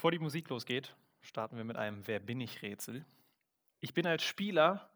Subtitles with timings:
[0.00, 3.04] Bevor die Musik losgeht, starten wir mit einem Wer bin ich Rätsel.
[3.80, 4.90] Ich bin als Spieler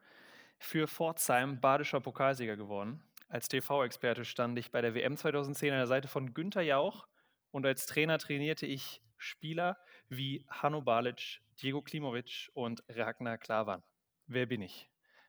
[0.59, 3.03] für Pforzheim badischer Pokalsieger geworden.
[3.29, 7.07] Als TV-Experte stand ich bei der WM 2010 an der Seite von Günter Jauch
[7.51, 9.77] und als Trainer trainierte ich Spieler
[10.09, 13.83] wie Hanno Balic, Diego Klimovic und Ragnar Klavan.
[14.27, 14.89] Wer bin ich?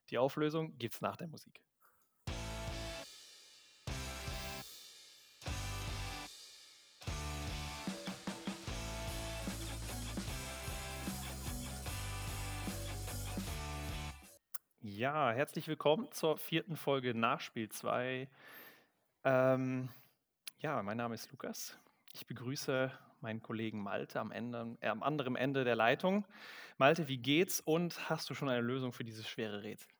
[0.10, 1.65] Die Auflösung gibt's nach der Musik.
[14.98, 18.30] Ja, herzlich willkommen zur vierten Folge Nachspiel 2.
[19.26, 19.90] Ähm,
[20.60, 21.78] ja, mein Name ist Lukas.
[22.14, 26.24] Ich begrüße meinen Kollegen Malte am, Ende, äh, am anderen Ende der Leitung.
[26.78, 29.92] Malte, wie geht's und hast du schon eine Lösung für dieses schwere Rätsel?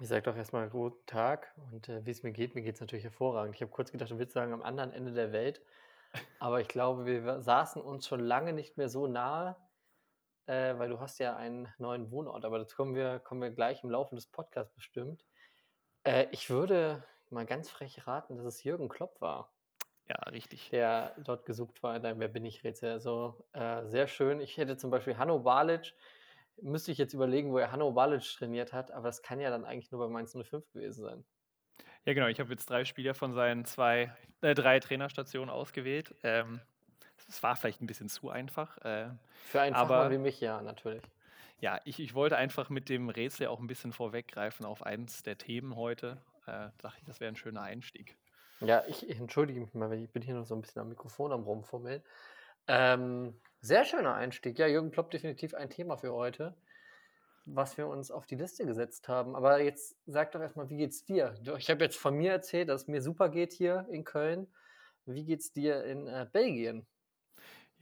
[0.00, 2.56] Ich sage doch erstmal guten Tag und äh, wie es mir geht.
[2.56, 3.54] Mir geht es natürlich hervorragend.
[3.54, 5.62] Ich habe kurz gedacht, du willst sagen, am anderen Ende der Welt.
[6.40, 9.54] Aber ich glaube, wir saßen uns schon lange nicht mehr so nahe
[10.46, 13.84] äh, weil du hast ja einen neuen Wohnort, aber dazu kommen wir, kommen wir gleich
[13.84, 15.24] im Laufe des Podcasts bestimmt.
[16.04, 19.52] Äh, ich würde mal ganz frech raten, dass es Jürgen Klopp war.
[20.08, 20.70] Ja, richtig.
[20.70, 22.92] Der dort gesucht war in deinem Wer bin ich Rätsel.
[22.92, 24.40] Also äh, sehr schön.
[24.40, 25.94] Ich hätte zum Beispiel Hanno Balic,
[26.60, 29.64] müsste ich jetzt überlegen, wo er Hanno Balic trainiert hat, aber das kann ja dann
[29.64, 31.24] eigentlich nur bei Mainz 05 gewesen sein.
[32.04, 32.26] Ja, genau.
[32.26, 36.14] Ich habe jetzt drei Spieler von seinen zwei, äh, drei Trainerstationen ausgewählt.
[36.24, 36.60] Ähm,
[37.28, 38.78] es war vielleicht ein bisschen zu einfach.
[38.78, 39.10] Äh,
[39.44, 41.02] Für einen aber, Fachmann wie mich, ja, natürlich.
[41.60, 45.38] Ja, ich, ich wollte einfach mit dem Rätsel auch ein bisschen vorweggreifen auf eins der
[45.38, 46.18] Themen heute.
[46.46, 48.16] Äh, dachte ich, das wäre ein schöner Einstieg.
[48.60, 51.32] Ja, ich, ich, entschuldige mich mal, ich bin hier noch so ein bisschen am Mikrofon
[51.32, 52.02] am Rumfummeln.
[52.68, 54.58] Ähm, sehr schöner Einstieg.
[54.58, 56.54] Ja, Jürgen Klopp definitiv ein Thema für heute,
[57.46, 59.34] was wir uns auf die Liste gesetzt haben.
[59.36, 61.34] Aber jetzt sag doch erstmal, wie geht's dir?
[61.58, 64.48] Ich habe jetzt von mir erzählt, dass es mir super geht hier in Köln.
[65.06, 66.86] Wie geht's dir in äh, Belgien?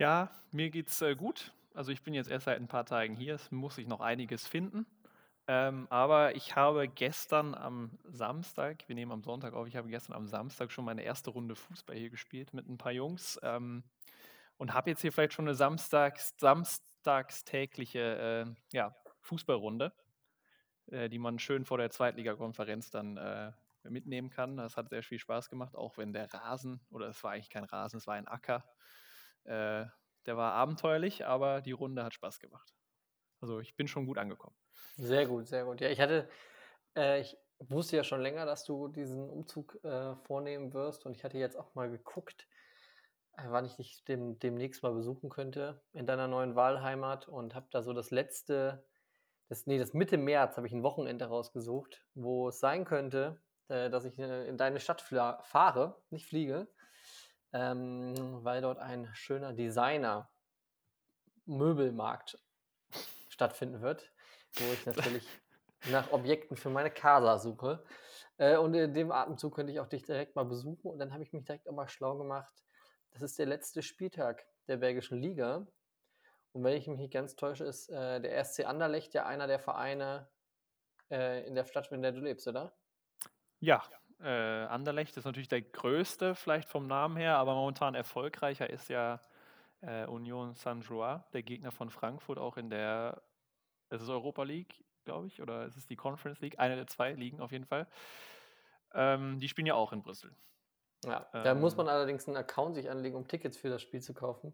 [0.00, 1.52] Ja, mir geht's äh, gut.
[1.74, 3.34] Also ich bin jetzt erst seit ein paar Tagen hier.
[3.34, 4.86] Es muss sich noch einiges finden.
[5.46, 10.14] Ähm, aber ich habe gestern am Samstag, wir nehmen am Sonntag auf, ich habe gestern
[10.14, 13.84] am Samstag schon meine erste Runde Fußball hier gespielt mit ein paar Jungs ähm,
[14.56, 19.92] und habe jetzt hier vielleicht schon eine Samstags, samstagstägliche äh, ja, Fußballrunde,
[20.86, 23.52] äh, die man schön vor der Zweitligakonferenz dann äh,
[23.82, 24.56] mitnehmen kann.
[24.56, 27.64] Das hat sehr viel Spaß gemacht, auch wenn der Rasen, oder es war eigentlich kein
[27.64, 28.64] Rasen, es war ein Acker,
[29.44, 29.86] äh,
[30.26, 32.74] der war abenteuerlich, aber die Runde hat Spaß gemacht.
[33.40, 34.54] Also ich bin schon gut angekommen.
[34.96, 35.80] Sehr gut, sehr gut.
[35.80, 36.28] Ja, ich hatte,
[36.94, 41.24] äh, ich wusste ja schon länger, dass du diesen Umzug äh, vornehmen wirst und ich
[41.24, 42.46] hatte jetzt auch mal geguckt,
[43.36, 47.68] äh, wann ich dich dem, demnächst mal besuchen könnte in deiner neuen Wahlheimat und habe
[47.70, 48.86] da so das letzte,
[49.48, 53.88] das, nee, das Mitte März habe ich ein Wochenende rausgesucht, wo es sein könnte, äh,
[53.88, 56.68] dass ich äh, in deine Stadt fahre, nicht fliege
[57.52, 62.38] ähm, weil dort ein schöner Designer-Möbelmarkt
[63.28, 64.12] stattfinden wird,
[64.56, 65.26] wo ich natürlich
[65.90, 67.84] nach Objekten für meine Casa suche.
[68.36, 70.90] Äh, und in dem Atemzug könnte ich auch dich direkt mal besuchen.
[70.90, 72.54] Und dann habe ich mich direkt auch mal schlau gemacht.
[73.10, 75.66] Das ist der letzte Spieltag der belgischen Liga.
[76.52, 79.58] Und wenn ich mich nicht ganz täusche, ist äh, der SC Anderlecht ja einer der
[79.58, 80.28] Vereine
[81.10, 82.72] äh, in der Stadt, in der du lebst, oder?
[83.60, 83.82] Ja,
[84.22, 89.20] äh, Anderlecht ist natürlich der größte, vielleicht vom Namen her, aber momentan erfolgreicher ist ja
[89.80, 93.22] äh, Union Saint-Gilloise, der Gegner von Frankfurt, auch in der,
[93.88, 97.12] es ist Europa League, glaube ich, oder es ist die Conference League, eine der zwei
[97.12, 97.86] Ligen auf jeden Fall.
[98.92, 100.34] Ähm, die spielen ja auch in Brüssel.
[101.04, 104.02] Ja, da ähm, muss man allerdings einen Account sich anlegen, um Tickets für das Spiel
[104.02, 104.52] zu kaufen.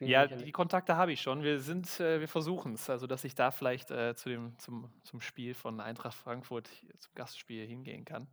[0.00, 1.42] Ja, die Kontakte habe ich schon.
[1.42, 4.92] Wir sind, äh, wir versuchen es, also dass ich da vielleicht äh, zu dem, zum,
[5.04, 6.68] zum Spiel von Eintracht Frankfurt
[6.98, 8.28] zum Gastspiel hingehen kann.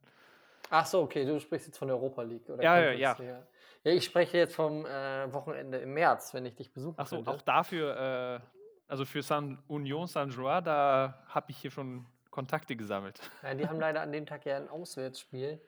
[0.69, 2.49] Ach so, okay, du sprichst jetzt von der Europa League.
[2.49, 3.47] Oder ja, ja, ja, ja.
[3.83, 7.17] Ja, ich spreche jetzt vom äh, Wochenende im März, wenn ich dich besuchen Ach so,
[7.17, 7.31] könnte.
[7.31, 8.47] auch dafür, äh,
[8.87, 13.19] also für San Union San Joa, da habe ich hier schon Kontakte gesammelt.
[13.43, 15.61] Ja, die haben leider an dem Tag ja ein Auswärtsspiel.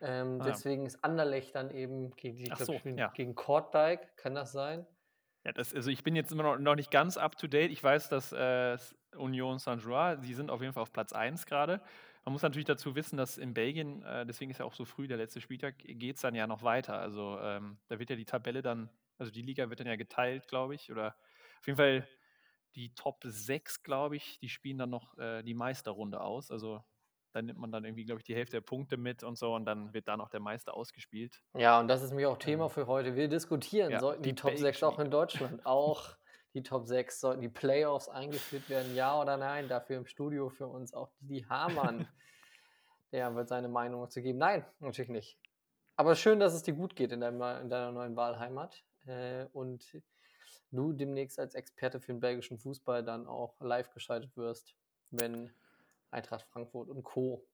[0.00, 3.08] Ähm, ah, deswegen ist Anderlecht dann eben gegen, die, so, ja.
[3.08, 4.86] gegen Kortdijk, kann das sein?
[5.44, 7.70] Ja, das, also ich bin jetzt immer noch, noch nicht ganz up to date.
[7.70, 8.76] Ich weiß, dass äh,
[9.16, 11.80] Union Saint-Gilloise, die sind auf jeden Fall auf Platz 1 gerade.
[12.28, 15.08] Man muss natürlich dazu wissen, dass in Belgien, äh, deswegen ist ja auch so früh
[15.08, 16.98] der letzte Spieltag, geht es dann ja noch weiter.
[16.98, 20.46] Also ähm, da wird ja die Tabelle dann, also die Liga wird dann ja geteilt,
[20.46, 20.92] glaube ich.
[20.92, 21.16] Oder
[21.58, 22.06] auf jeden Fall
[22.74, 26.50] die Top 6, glaube ich, die spielen dann noch äh, die Meisterrunde aus.
[26.50, 26.84] Also
[27.32, 29.64] dann nimmt man dann irgendwie, glaube ich, die Hälfte der Punkte mit und so und
[29.64, 31.42] dann wird da noch der Meister ausgespielt.
[31.56, 33.16] Ja, und das ist mir auch Thema ähm, für heute.
[33.16, 36.10] Wir diskutieren, ja, sollten die, die Top Belgien 6 auch in Deutschland auch
[36.54, 39.68] die Top 6, sollten die Playoffs eingeführt werden, ja oder nein?
[39.68, 42.08] Dafür im Studio für uns auch die Hamann.
[43.12, 44.38] Der wird seine Meinung dazu geben.
[44.38, 45.38] Nein, natürlich nicht.
[45.96, 48.84] Aber schön, dass es dir gut geht in, deinem, in deiner neuen Wahlheimat.
[49.06, 50.02] Äh, und
[50.70, 54.74] du demnächst als Experte für den belgischen Fußball dann auch live geschaltet wirst,
[55.10, 55.50] wenn
[56.10, 57.44] Eintracht Frankfurt und Co.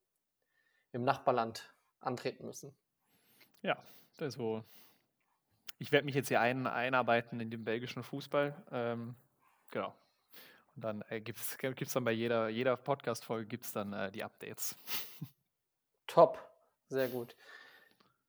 [0.93, 2.75] im Nachbarland antreten müssen.
[3.62, 3.82] Ja,
[4.19, 4.64] also
[5.79, 8.55] ich werde mich jetzt hier ein, einarbeiten in den belgischen Fußball.
[8.71, 9.15] Ähm,
[9.71, 9.94] genau.
[10.76, 14.76] Und dann äh, gibt es dann bei jeder, jeder Podcast-Folge gibt's dann äh, die Updates.
[16.06, 16.38] Top,
[16.88, 17.37] sehr gut.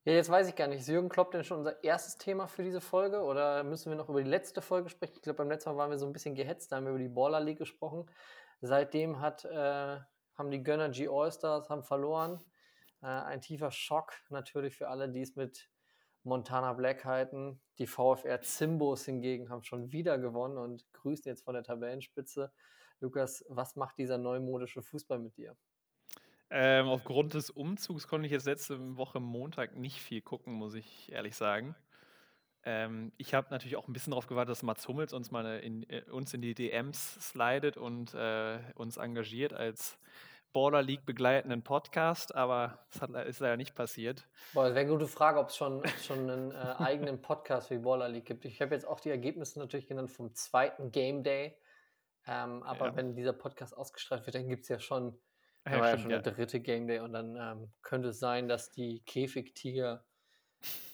[0.06, 2.62] Ja, jetzt weiß ich gar nicht, ist Jürgen Klopp denn schon unser erstes Thema für
[2.62, 5.14] diese Folge oder müssen wir noch über die letzte Folge sprechen?
[5.16, 7.00] Ich glaube, beim letzten Mal waren wir so ein bisschen gehetzt, da haben wir über
[7.00, 8.06] die Baller League gesprochen.
[8.62, 9.98] Seitdem hat, äh,
[10.36, 12.40] haben die Gönner G All-Stars haben verloren.
[13.02, 15.70] Äh, ein tiefer Schock natürlich für alle, die es mit
[16.26, 17.60] Montana Black halten.
[17.78, 22.52] Die VfR Zimbos hingegen haben schon wieder gewonnen und grüßen jetzt von der Tabellenspitze.
[23.00, 25.56] Lukas, was macht dieser neumodische Fußball mit dir?
[26.50, 31.12] Ähm, aufgrund des Umzugs konnte ich jetzt letzte Woche Montag nicht viel gucken, muss ich
[31.12, 31.76] ehrlich sagen.
[32.64, 35.88] Ähm, ich habe natürlich auch ein bisschen darauf gewartet, dass Mats Hummels uns mal in,
[35.90, 40.00] äh, uns in die DMs slidet und äh, uns engagiert als
[40.56, 44.26] Baller League begleitenden Podcast, aber das hat, ist leider nicht passiert.
[44.54, 47.74] Boah, das wäre eine gute Frage, ob es schon, schon einen äh, eigenen Podcast für
[47.74, 48.46] die Baller League gibt.
[48.46, 51.58] Ich habe jetzt auch die Ergebnisse natürlich genannt vom zweiten Game Day.
[52.26, 52.96] Ähm, aber ja.
[52.96, 55.20] wenn dieser Podcast ausgestrahlt wird, dann gibt es ja schon
[55.66, 59.02] ja, ja schon der dritte Game Day und dann ähm, könnte es sein, dass die
[59.02, 60.06] Käfigtiger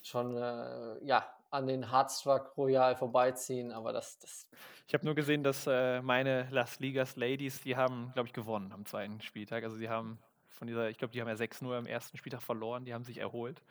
[0.02, 4.18] schon äh, ja, an den Hardstruck Royal vorbeiziehen, aber das.
[4.18, 4.48] das
[4.86, 8.72] ich habe nur gesehen, dass äh, meine Las Ligas Ladies, die haben, glaube ich, gewonnen
[8.72, 9.62] am zweiten Spieltag.
[9.62, 10.18] Also sie haben
[10.48, 13.18] von dieser, ich glaube, die haben ja 6-0 am ersten Spieltag verloren, die haben sich
[13.18, 13.62] erholt.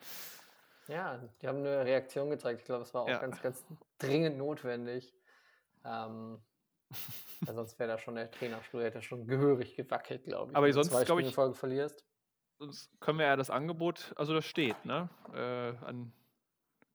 [0.88, 2.60] Ja, die haben eine Reaktion gezeigt.
[2.60, 3.18] Ich glaube, das war auch ja.
[3.18, 3.64] ganz, ganz
[3.98, 5.12] dringend notwendig.
[5.84, 6.38] Ähm,
[7.46, 10.56] sonst wäre da schon der Trainerstuhl, hätte schon gehörig gewackelt, glaube ich.
[10.56, 12.04] Aber sonst, glaube ich, Folge verlierst.
[12.58, 16.12] Sonst können wir ja das Angebot, also das steht, ne, äh, an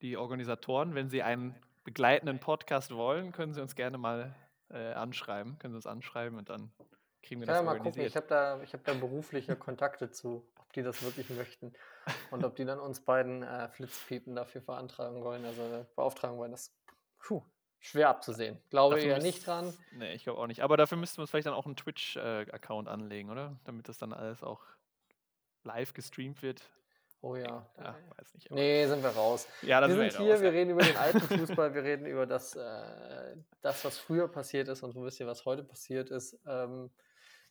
[0.02, 4.36] die Organisatoren, wenn sie einen begleitenden Podcast wollen, können sie uns gerne mal
[4.70, 6.72] äh, anschreiben, können sie uns anschreiben und dann
[7.24, 8.02] kriegen wir das ja, mal gucken.
[8.02, 11.74] Ich habe da, hab da berufliche Kontakte zu, ob die das wirklich möchten
[12.32, 16.52] und ob die dann uns beiden äh, Flitzpiepen dafür verantragen wollen, also beauftragen wollen.
[16.52, 16.74] Das
[17.20, 17.42] puh,
[17.80, 18.60] Schwer abzusehen.
[18.70, 19.74] Glaube dafür eher nicht dran.
[19.94, 20.62] Nee, ich glaube auch nicht.
[20.62, 23.56] Aber dafür müssten wir uns vielleicht dann auch einen Twitch-Account anlegen, oder?
[23.66, 24.62] Damit das dann alles auch
[25.64, 26.70] live gestreamt wird.
[27.22, 27.66] Oh ja.
[27.78, 29.48] ja weiß nicht, nee, sind wir raus.
[29.62, 32.56] Ja, wir sind hier, raus, wir reden über den alten Fußball, wir reden über das,
[32.56, 36.40] äh, das, was früher passiert ist und so ein bisschen, was heute passiert ist.
[36.46, 36.92] Ähm,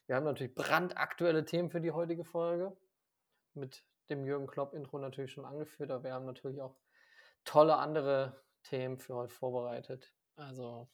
[0.06, 2.76] wir haben natürlich brandaktuelle Themen für die heutige Folge.
[3.54, 6.76] Mit dem Jürgen Klopp-Intro natürlich schon angeführt, aber wir haben natürlich auch
[7.44, 10.12] tolle andere Themen für heute vorbereitet.
[10.36, 10.88] Also.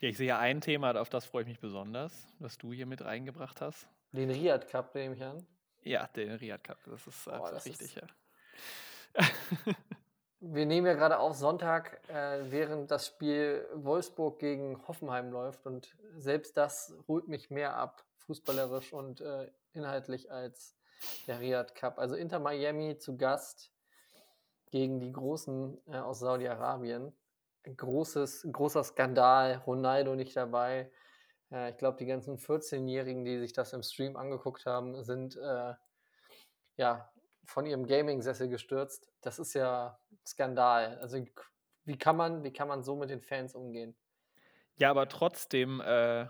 [0.00, 3.02] Ja, ich sehe ein Thema, auf das freue ich mich besonders, was du hier mit
[3.02, 3.88] reingebracht hast.
[4.12, 5.44] Den Riyadh Cup, nehme ich an.
[5.82, 8.02] Ja, den Riyadh Cup, das ist oh, das richtig, ist...
[9.16, 9.26] ja.
[10.40, 15.96] Wir nehmen ja gerade auf Sonntag, äh, während das Spiel Wolfsburg gegen Hoffenheim läuft und
[16.16, 20.76] selbst das holt mich mehr ab, fußballerisch und äh, inhaltlich als
[21.26, 21.98] der Riyadh Cup.
[21.98, 23.72] Also Inter Miami zu Gast
[24.70, 27.12] gegen die Großen äh, aus Saudi-Arabien
[27.64, 30.90] großes, großer Skandal, Ronaldo nicht dabei.
[31.52, 35.74] Äh, ich glaube, die ganzen 14-Jährigen, die sich das im Stream angeguckt haben, sind äh,
[36.76, 37.12] ja
[37.44, 39.12] von ihrem Gaming-Sessel gestürzt.
[39.20, 40.98] Das ist ja Skandal.
[40.98, 41.24] Also
[41.84, 43.94] wie kann man, wie kann man so mit den Fans umgehen?
[44.76, 46.26] Ja, aber trotzdem, äh,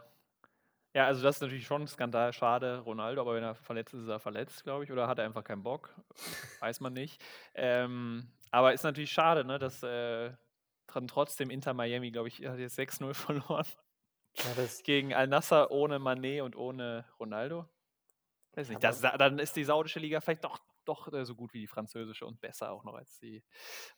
[0.95, 4.03] ja, also das ist natürlich schon ein Skandal, schade, Ronaldo, aber wenn er verletzt ist,
[4.03, 5.95] ist er verletzt, glaube ich, oder hat er einfach keinen Bock,
[6.61, 7.23] weiß man nicht.
[7.55, 10.33] Ähm, aber ist natürlich schade, ne, dass äh,
[10.87, 13.67] trotzdem Inter Miami, glaube ich, hat jetzt 6-0 verloren.
[14.35, 14.45] Ja,
[14.85, 17.69] Gegen Al-Nasser ohne Manet und ohne Ronaldo.
[18.55, 21.61] Weiß nicht, das, dann ist die saudische Liga vielleicht doch, doch äh, so gut wie
[21.61, 23.43] die französische und besser auch noch als die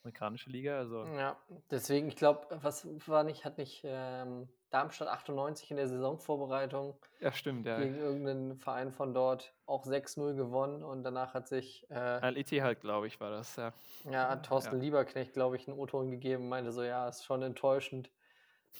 [0.03, 0.79] amerikanische Liga.
[0.79, 1.05] Also.
[1.07, 1.37] Ja,
[1.71, 7.33] deswegen, ich glaube, was war nicht, hat nicht ähm, Darmstadt 98 in der Saisonvorbereitung ja,
[7.33, 7.79] stimmt, ja.
[7.79, 11.89] gegen irgendeinen Verein von dort auch 6-0 gewonnen und danach hat sich.
[11.91, 13.73] Äh, Al-Ittihad, glaube ich, war das, ja.
[14.11, 14.83] Ja, hat Thorsten ja.
[14.83, 18.11] Lieberknecht, glaube ich, einen O-Ton gegeben, meinte so, ja, ist schon enttäuschend,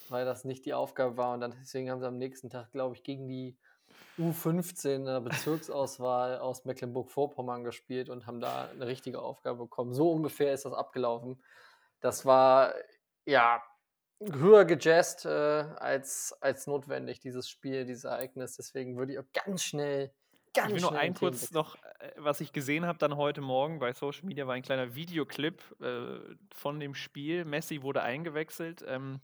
[0.09, 2.95] weil das nicht die Aufgabe war und dann deswegen haben sie am nächsten Tag, glaube
[2.95, 3.57] ich, gegen die
[4.19, 9.93] U15 in der Bezirksauswahl aus Mecklenburg-Vorpommern gespielt und haben da eine richtige Aufgabe bekommen.
[9.93, 11.43] So ungefähr ist das abgelaufen.
[12.01, 12.75] Das war,
[13.27, 13.63] ja,
[14.21, 18.57] höher gejazzt äh, als, als notwendig, dieses Spiel, dieses Ereignis.
[18.57, 20.13] Deswegen würde ich auch ganz schnell.
[20.55, 23.81] Ganz ich will nur ein kurz noch, äh, was ich gesehen habe dann heute Morgen
[23.81, 26.21] bei Social Media, war ein kleiner Videoclip äh,
[26.55, 27.45] von dem Spiel.
[27.45, 29.21] Messi wurde eingewechselt ähm,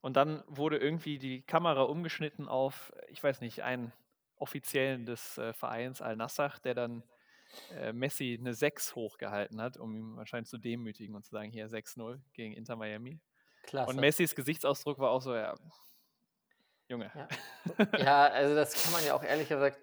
[0.00, 3.92] und dann wurde irgendwie die Kamera umgeschnitten auf, ich weiß nicht, einen
[4.36, 7.02] Offiziellen des äh, Vereins Al-Nassr, der dann
[7.74, 11.68] äh, Messi eine 6 hochgehalten hat, um ihn wahrscheinlich zu demütigen und zu sagen, hier
[11.68, 13.20] 6-0 gegen Inter Miami.
[13.62, 13.90] Klasse.
[13.90, 15.54] Und Messis Gesichtsausdruck war auch so, ja,
[16.90, 17.10] Junge.
[17.14, 17.28] Ja.
[17.98, 19.78] ja, also das kann man ja auch ehrlich gesagt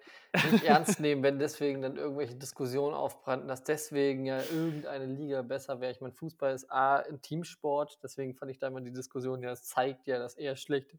[0.50, 5.80] nicht ernst nehmen, wenn deswegen dann irgendwelche Diskussionen aufbrannten, dass deswegen ja irgendeine Liga besser
[5.80, 5.90] wäre.
[5.90, 9.48] Ich meine, Fußball ist A, ein Teamsport, deswegen fand ich da immer die Diskussion, ja,
[9.48, 10.94] das zeigt ja, dass er schlecht.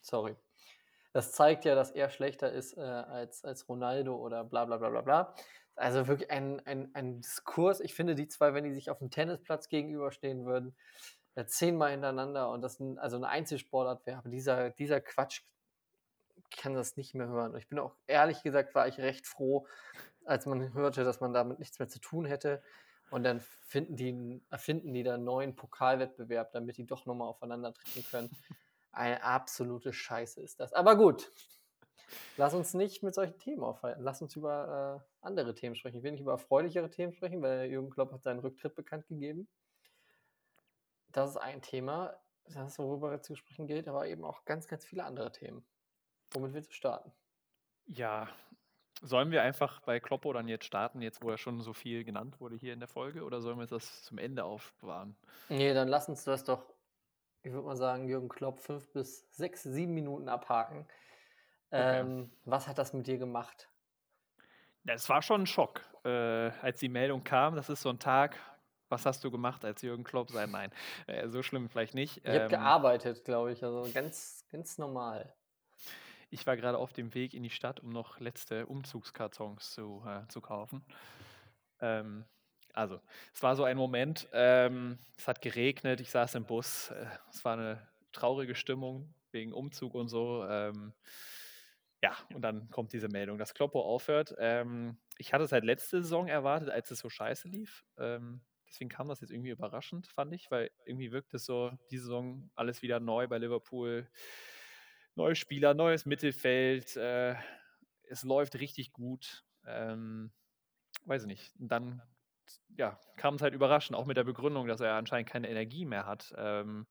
[0.00, 0.34] Sorry.
[1.12, 4.90] Das zeigt ja, dass er schlechter ist äh, als, als Ronaldo oder bla bla bla
[4.90, 5.34] bla bla.
[5.76, 7.78] Also wirklich ein, ein, ein Diskurs.
[7.80, 10.74] Ich finde, die zwei, wenn die sich auf dem Tennisplatz gegenüberstehen würden,
[11.38, 15.42] ja, zehnmal hintereinander und das also eine Einzelsportart wäre, aber dieser, dieser Quatsch
[16.50, 17.56] kann das nicht mehr hören.
[17.56, 19.64] Ich bin auch ehrlich gesagt, war ich recht froh,
[20.24, 22.60] als man hörte, dass man damit nichts mehr zu tun hätte.
[23.10, 27.72] Und dann finden die, erfinden die da einen neuen Pokalwettbewerb, damit die doch nochmal aufeinander
[27.72, 28.30] treten können.
[28.90, 30.72] Eine absolute Scheiße ist das.
[30.72, 31.30] Aber gut,
[32.36, 34.02] lass uns nicht mit solchen Themen aufhalten.
[34.02, 35.98] Lass uns über äh, andere Themen sprechen.
[35.98, 39.46] Ich will nicht über erfreulichere Themen sprechen, weil Jürgen Klopp hat seinen Rücktritt bekannt gegeben
[41.12, 45.04] das ist ein Thema, das worüber zu sprechen gilt, aber eben auch ganz, ganz viele
[45.04, 45.64] andere Themen.
[46.32, 47.12] Womit willst du starten?
[47.86, 48.28] Ja,
[49.00, 52.40] sollen wir einfach bei Kloppo dann jetzt starten, jetzt wo er schon so viel genannt
[52.40, 55.16] wurde hier in der Folge, oder sollen wir das zum Ende aufbewahren?
[55.48, 56.74] Nee, dann lass uns das doch,
[57.42, 60.86] ich würde mal sagen, Jürgen Klopp fünf bis sechs, sieben Minuten abhaken.
[61.70, 62.00] Okay.
[62.00, 63.68] Ähm, was hat das mit dir gemacht?
[64.84, 66.08] Es war schon ein Schock, äh,
[66.62, 67.56] als die Meldung kam.
[67.56, 68.38] Das ist so ein Tag,
[68.88, 70.46] was hast du gemacht, als Jürgen Klopp sei?
[70.46, 70.70] Nein,
[71.06, 72.18] äh, so schlimm vielleicht nicht.
[72.18, 75.34] Ich ähm, habe gearbeitet, glaube ich, also ganz, ganz normal.
[76.30, 80.26] Ich war gerade auf dem Weg in die Stadt, um noch letzte Umzugskartons zu, äh,
[80.28, 80.84] zu kaufen.
[81.80, 82.24] Ähm,
[82.74, 83.00] also,
[83.34, 87.44] es war so ein Moment, ähm, es hat geregnet, ich saß im Bus, äh, es
[87.44, 90.44] war eine traurige Stimmung wegen Umzug und so.
[90.48, 90.92] Ähm,
[92.02, 94.34] ja, und dann kommt diese Meldung, dass Kloppo aufhört.
[94.38, 97.84] Ähm, ich hatte es halt letzte Saison erwartet, als es so scheiße lief.
[97.98, 101.98] Ähm, Deswegen kam das jetzt irgendwie überraschend, fand ich, weil irgendwie wirkt es so, die
[101.98, 104.08] Saison alles wieder neu bei Liverpool.
[105.14, 106.96] Neue Spieler, neues Mittelfeld.
[106.96, 107.34] Äh,
[108.04, 109.44] es läuft richtig gut.
[109.66, 110.32] Ähm,
[111.04, 111.52] weiß ich nicht.
[111.58, 112.02] Und dann
[112.76, 116.06] ja, kam es halt überraschend, auch mit der Begründung, dass er anscheinend keine Energie mehr
[116.06, 116.32] hat.
[116.36, 116.86] Ähm,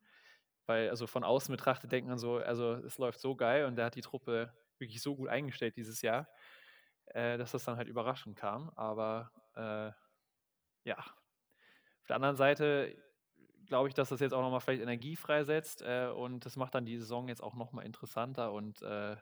[0.66, 3.86] weil, also von außen betrachtet, denkt man so, also es läuft so geil und er
[3.86, 6.28] hat die Truppe wirklich so gut eingestellt dieses Jahr,
[7.08, 8.70] äh, dass das dann halt überraschend kam.
[8.76, 9.92] Aber äh,
[10.84, 10.98] ja,
[12.08, 12.96] auf der anderen Seite
[13.66, 16.86] glaube ich, dass das jetzt auch nochmal vielleicht Energie freisetzt äh, und das macht dann
[16.86, 19.18] die Saison jetzt auch nochmal interessanter und äh,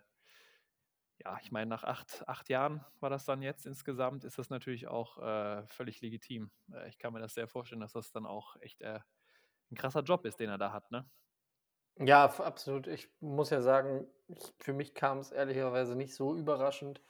[1.17, 4.87] ja, ich meine, nach acht, acht Jahren war das dann jetzt insgesamt, ist das natürlich
[4.87, 6.51] auch äh, völlig legitim.
[6.71, 8.99] Äh, ich kann mir das sehr vorstellen, dass das dann auch echt äh,
[9.71, 11.09] ein krasser Job ist, den er da hat, ne?
[11.97, 12.87] Ja, absolut.
[12.87, 17.01] Ich muss ja sagen, ich, für mich kam es ehrlicherweise nicht so überraschend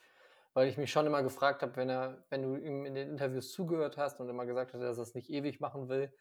[0.56, 3.52] weil ich mich schon immer gefragt habe, wenn er, wenn du ihm in den Interviews
[3.52, 6.16] zugehört hast und immer gesagt hat, dass er es nicht ewig machen will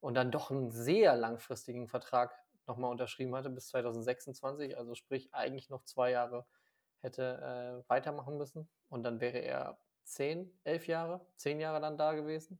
[0.00, 2.34] und dann doch einen sehr langfristigen Vertrag
[2.66, 6.46] nochmal unterschrieben hatte bis 2026, also sprich eigentlich noch zwei Jahre
[7.02, 12.14] hätte äh, weitermachen müssen und dann wäre er zehn, elf Jahre, zehn Jahre dann da
[12.14, 12.58] gewesen.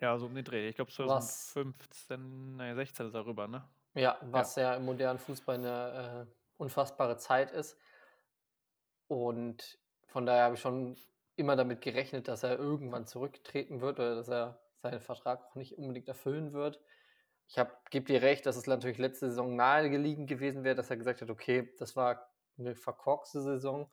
[0.00, 0.68] Ja, so um den Dreh.
[0.68, 3.68] Ich glaube 2015, naja, 16 ist darüber, ne?
[3.94, 7.78] Ja, was ja, ja im modernen Fußball eine äh, unfassbare Zeit ist.
[9.06, 9.78] Und
[10.12, 10.96] von daher habe ich schon
[11.36, 15.78] immer damit gerechnet, dass er irgendwann zurücktreten wird oder dass er seinen Vertrag auch nicht
[15.78, 16.80] unbedingt erfüllen wird.
[17.48, 17.56] Ich
[17.90, 21.30] gebe dir recht, dass es natürlich letzte Saison nahegelegen gewesen wäre, dass er gesagt hat,
[21.30, 23.90] okay, das war eine verkorkste Saison.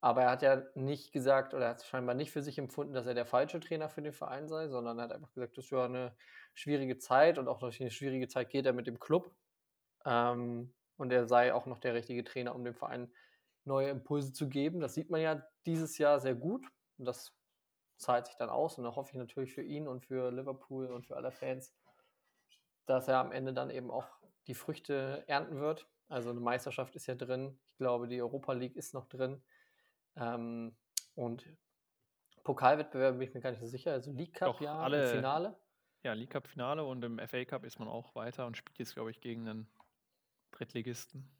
[0.00, 3.14] Aber er hat ja nicht gesagt oder hat scheinbar nicht für sich empfunden, dass er
[3.14, 5.84] der falsche Trainer für den Verein sei, sondern er hat einfach gesagt, das ist ja
[5.84, 6.14] eine
[6.52, 9.34] schwierige Zeit und auch durch eine schwierige Zeit geht er mit dem Club.
[10.04, 13.10] Ähm, und er sei auch noch der richtige Trainer, um den Verein
[13.64, 14.80] neue Impulse zu geben.
[14.80, 16.66] Das sieht man ja dieses Jahr sehr gut
[16.98, 17.32] und das
[17.96, 21.06] zahlt sich dann aus und da hoffe ich natürlich für ihn und für Liverpool und
[21.06, 21.74] für alle Fans,
[22.86, 24.06] dass er am Ende dann eben auch
[24.46, 25.88] die Früchte ernten wird.
[26.08, 27.58] Also eine Meisterschaft ist ja drin.
[27.72, 29.42] Ich glaube, die Europa League ist noch drin.
[30.16, 30.76] Ähm,
[31.14, 31.48] und
[32.42, 33.92] Pokalwettbewerb bin ich mir gar nicht so sicher.
[33.92, 35.56] Also League Cup, Doch, ja, alle, Finale.
[36.02, 38.94] Ja, League Cup Finale und im FA Cup ist man auch weiter und spielt jetzt,
[38.94, 39.70] glaube ich, gegen einen
[40.50, 41.34] Drittligisten.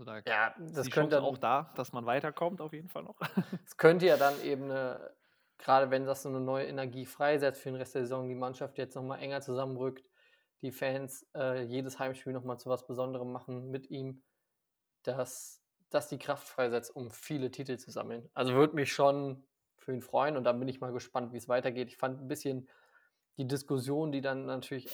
[0.00, 3.20] Also da ja, das ist könnte auch da, dass man weiterkommt, auf jeden Fall noch.
[3.66, 5.14] Es könnte ja dann eben eine,
[5.58, 8.78] gerade wenn das so eine neue Energie freisetzt für den Rest der Saison, die Mannschaft
[8.78, 10.08] jetzt nochmal enger zusammenrückt,
[10.62, 14.22] die Fans äh, jedes Heimspiel nochmal zu was Besonderem machen mit ihm,
[15.02, 18.30] dass das die Kraft freisetzt, um viele Titel zu sammeln.
[18.32, 19.44] Also würde mich schon
[19.76, 21.88] für ihn freuen und dann bin ich mal gespannt, wie es weitergeht.
[21.88, 22.70] Ich fand ein bisschen
[23.36, 24.88] die Diskussion, die dann natürlich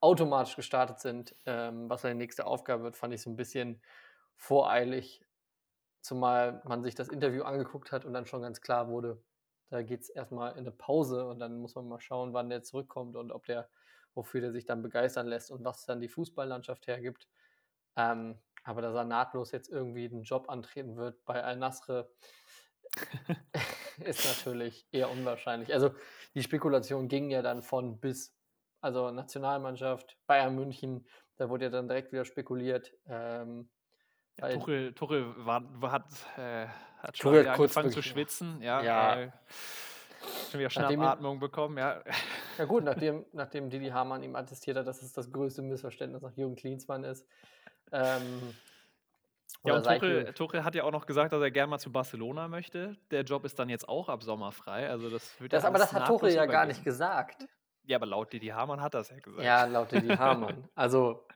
[0.00, 3.82] automatisch gestartet sind, ähm, was seine nächste Aufgabe wird, fand ich so ein bisschen
[4.36, 5.24] voreilig,
[6.00, 9.22] zumal man sich das Interview angeguckt hat und dann schon ganz klar wurde,
[9.70, 12.62] da geht es erstmal in eine Pause und dann muss man mal schauen, wann der
[12.62, 13.68] zurückkommt und ob der
[14.16, 17.28] wofür der sich dann begeistern lässt und was dann die Fußballlandschaft hergibt.
[17.96, 22.08] Ähm, aber dass er nahtlos jetzt irgendwie einen Job antreten wird bei Al-Nasr,
[23.98, 25.72] ist natürlich eher unwahrscheinlich.
[25.72, 25.94] Also
[26.34, 28.34] die Spekulation ging ja dann von bis,
[28.80, 32.94] also Nationalmannschaft, Bayern München, da wurde ja dann direkt wieder spekuliert.
[33.06, 33.68] Ähm,
[34.38, 36.04] ja, Tuchel, Tuchel war, hat,
[36.36, 36.66] äh,
[36.98, 38.60] hat schon wieder angefangen zu schwitzen.
[38.60, 39.20] Ja, ja.
[39.20, 39.30] Äh,
[40.50, 42.02] schon wieder Schnappatmung bekommen, ja.
[42.58, 46.32] Ja gut, nachdem, nachdem Didi Hamann ihm attestiert hat, dass es das größte Missverständnis nach
[46.36, 47.26] Jürgen Klinsmann ist.
[47.92, 48.54] Ähm,
[49.64, 52.48] ja, und Tuchel, Tuchel, hat ja auch noch gesagt, dass er gerne mal zu Barcelona
[52.48, 52.96] möchte.
[53.10, 54.88] Der Job ist dann jetzt auch ab Sommer frei.
[54.88, 57.46] Also das wird das, aber das hat Tuchel ja gar nicht gesagt.
[57.84, 59.44] Ja, aber laut Didi Hamann hat es ja gesagt.
[59.44, 60.68] Ja, laut Didi Hamann.
[60.74, 61.26] Also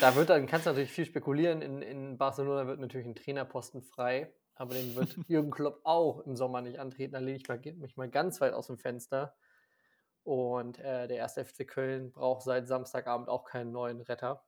[0.00, 1.62] da wird dann, kannst du natürlich viel spekulieren.
[1.62, 6.36] In, in Barcelona wird natürlich ein Trainerposten frei, aber den wird Jürgen Klopp auch im
[6.36, 7.12] Sommer nicht antreten.
[7.12, 9.34] Da lehne ich mal, mich mal ganz weit aus dem Fenster.
[10.22, 14.44] Und äh, der erste FC Köln braucht seit Samstagabend auch keinen neuen Retter.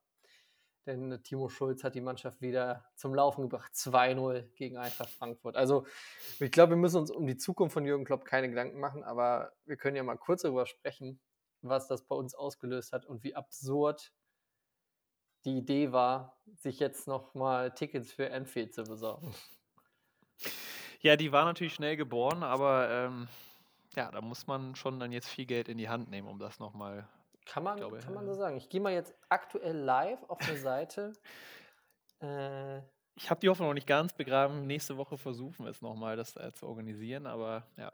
[0.86, 3.72] Denn Timo Schulz hat die Mannschaft wieder zum Laufen gebracht.
[3.72, 5.56] 2-0 gegen Eintracht Frankfurt.
[5.56, 5.86] Also,
[6.40, 9.52] ich glaube, wir müssen uns um die Zukunft von Jürgen Klopp keine Gedanken machen, aber
[9.64, 11.20] wir können ja mal kurz darüber sprechen,
[11.60, 14.12] was das bei uns ausgelöst hat und wie absurd
[15.44, 19.34] die Idee war, sich jetzt nochmal Tickets für Enfield zu besorgen.
[21.04, 23.28] Ja, die war natürlich schnell geboren, aber ähm,
[23.96, 26.60] ja, da muss man schon dann jetzt viel Geld in die Hand nehmen, um das
[26.60, 27.08] nochmal.
[27.44, 28.56] Kann man, glaube, kann man so sagen.
[28.56, 31.12] Ich gehe mal jetzt aktuell live auf eine Seite.
[32.20, 32.78] Äh,
[33.16, 34.64] ich habe die Hoffnung noch nicht ganz begraben.
[34.64, 37.90] Nächste Woche versuchen wir es nochmal, das äh, zu organisieren, aber ja.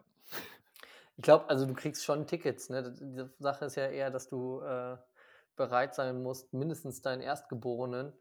[1.17, 2.69] Ich glaube, also du kriegst schon Tickets.
[2.69, 2.93] Ne?
[2.93, 4.99] Die Sache ist ja eher, dass du äh,
[5.59, 8.15] bereit sein musst, mindestens deinen Erstgeborenen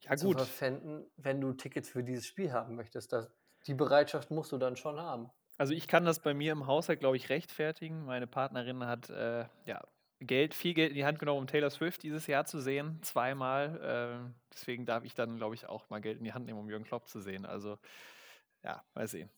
[0.00, 3.12] ja, zu verpfänden, wenn du Tickets für dieses Spiel haben möchtest.
[3.12, 3.28] Das,
[3.66, 5.30] die Bereitschaft musst du dann schon haben.
[5.58, 8.04] Also ich kann das bei mir im Haushalt, glaube ich, rechtfertigen.
[8.04, 9.82] Meine Partnerin hat äh, ja,
[10.20, 14.28] Geld, viel Geld in die Hand genommen, um Taylor Swift dieses Jahr zu sehen, zweimal.
[14.28, 16.68] Äh, deswegen darf ich dann, glaube ich, auch mal Geld in die Hand nehmen, um
[16.68, 17.44] Jürgen Klopp zu sehen.
[17.44, 17.78] Also
[18.62, 19.30] ja, mal sehen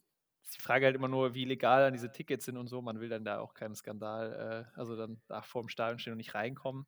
[0.45, 2.83] ist die Frage halt immer nur, wie legal dann diese Tickets sind und so.
[2.83, 6.13] Man will dann da auch keinen Skandal, äh, also dann da vor dem Stadion stehen
[6.13, 6.87] und nicht reinkommen.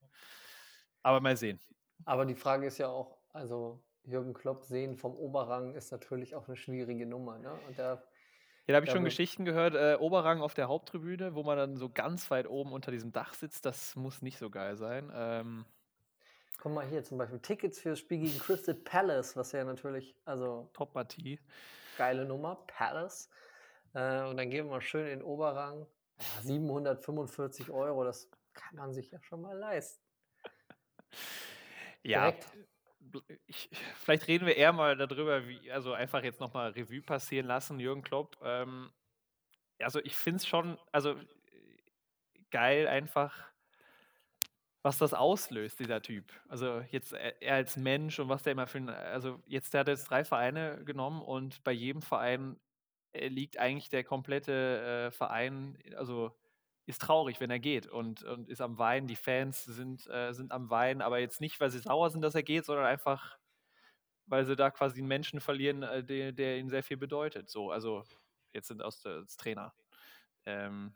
[1.03, 1.61] Aber mal sehen.
[2.05, 6.47] Aber die Frage ist ja auch, also Jürgen Klopp sehen vom Oberrang ist natürlich auch
[6.47, 7.39] eine schwierige Nummer.
[7.39, 7.53] Ne?
[7.67, 11.43] Und da, ja, da habe ich schon Geschichten gehört, äh, Oberrang auf der Haupttribüne, wo
[11.45, 14.77] man dann so ganz weit oben unter diesem Dach sitzt, das muss nicht so geil
[14.77, 15.11] sein.
[15.15, 15.65] Ähm,
[16.59, 20.17] Guck mal hier zum Beispiel Tickets für das Spiel gegen Crystal Palace, was ja natürlich,
[20.25, 21.39] also Top-Partie.
[21.97, 23.31] Geile Nummer, Palace.
[23.97, 25.87] Äh, und dann gehen wir mal schön in den Oberrang.
[26.19, 30.05] Ja, 745 Euro, das kann man sich ja schon mal leisten.
[32.03, 32.35] Ja,
[33.47, 37.81] ich, vielleicht reden wir eher mal darüber, wie, also einfach jetzt nochmal Revue passieren lassen,
[37.81, 38.37] Jürgen Klopp.
[38.43, 38.93] Ähm,
[39.79, 41.17] also ich finde es schon, also
[42.51, 43.35] geil einfach,
[44.83, 46.33] was das auslöst, dieser Typ.
[46.49, 49.89] Also jetzt er als Mensch und was der immer für ein, also jetzt der hat
[49.89, 52.66] jetzt drei Vereine genommen und bei jedem Verein äh,
[53.13, 56.33] liegt eigentlich der komplette äh, Verein, also
[56.87, 59.09] ist traurig, wenn er geht und, und ist am Weinen.
[59.09, 62.37] Die Fans sind, äh, sind am Weinen, aber jetzt nicht, weil sie sauer sind, dass
[62.37, 63.39] er geht, sondern einfach,
[64.27, 67.51] weil sie da quasi einen Menschen verlieren, äh, der, der ihnen sehr viel bedeutet.
[67.51, 68.05] So, also
[68.53, 69.75] jetzt sind aus als Trainer.
[70.47, 70.95] Ähm,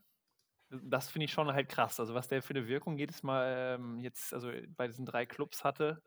[0.70, 1.98] das finde ich schon halt krass.
[1.98, 5.64] Also was der für eine Wirkung jedes Mal ähm, jetzt, also bei diesen drei Clubs
[5.64, 6.00] hatte,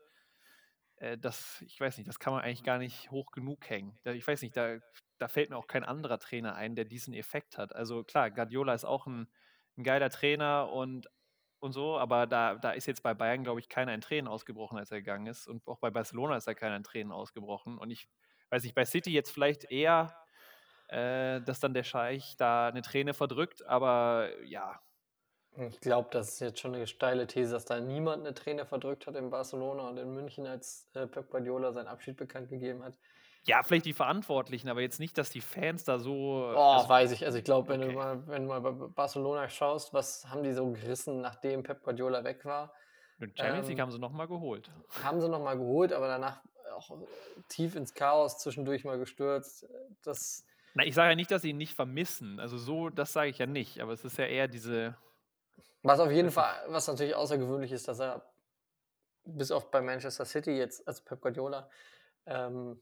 [0.96, 3.98] äh, das, ich weiß nicht, das kann man eigentlich gar nicht hoch genug hängen.
[4.04, 4.78] Ich weiß nicht, da,
[5.18, 7.74] da fällt mir auch kein anderer Trainer ein, der diesen Effekt hat.
[7.74, 9.28] Also klar, Guardiola ist auch ein,
[9.76, 11.08] ein geiler Trainer und,
[11.60, 14.78] und so, aber da, da ist jetzt bei Bayern, glaube ich, keiner in Tränen ausgebrochen,
[14.78, 15.46] als er gegangen ist.
[15.46, 17.78] Und auch bei Barcelona ist da keiner in Tränen ausgebrochen.
[17.78, 18.08] Und ich
[18.50, 20.16] weiß nicht, bei City jetzt vielleicht eher,
[20.88, 24.80] äh, dass dann der Scheich da eine Träne verdrückt, aber ja,
[25.56, 29.06] ich glaube, das ist jetzt schon eine steile These, dass da niemand eine Träne verdrückt
[29.06, 32.98] hat in Barcelona und in München, als äh, Pep Guardiola seinen Abschied bekannt gegeben hat.
[33.46, 36.52] Ja, vielleicht die Verantwortlichen, aber jetzt nicht, dass die Fans da so.
[36.54, 37.26] Oh, also, weiß ich.
[37.26, 37.92] Also ich glaube, wenn, okay.
[37.92, 41.82] du mal, wenn du mal bei Barcelona schaust, was haben die so gerissen, nachdem Pep
[41.82, 42.72] Guardiola weg war?
[43.20, 44.70] Den Champions League ähm, haben sie nochmal geholt.
[45.02, 46.40] Haben sie nochmal geholt, aber danach
[46.74, 46.90] auch
[47.48, 49.66] tief ins Chaos zwischendurch mal gestürzt.
[50.02, 50.44] Das.
[50.74, 52.40] Na, ich sage ja nicht, dass sie ihn nicht vermissen.
[52.40, 53.80] Also so, das sage ich ja nicht.
[53.80, 54.96] Aber es ist ja eher diese
[55.84, 58.24] was auf jeden Fall, was natürlich außergewöhnlich ist, dass er
[59.26, 61.68] bis auf bei Manchester City jetzt, also Pep Guardiola,
[62.24, 62.80] ähm,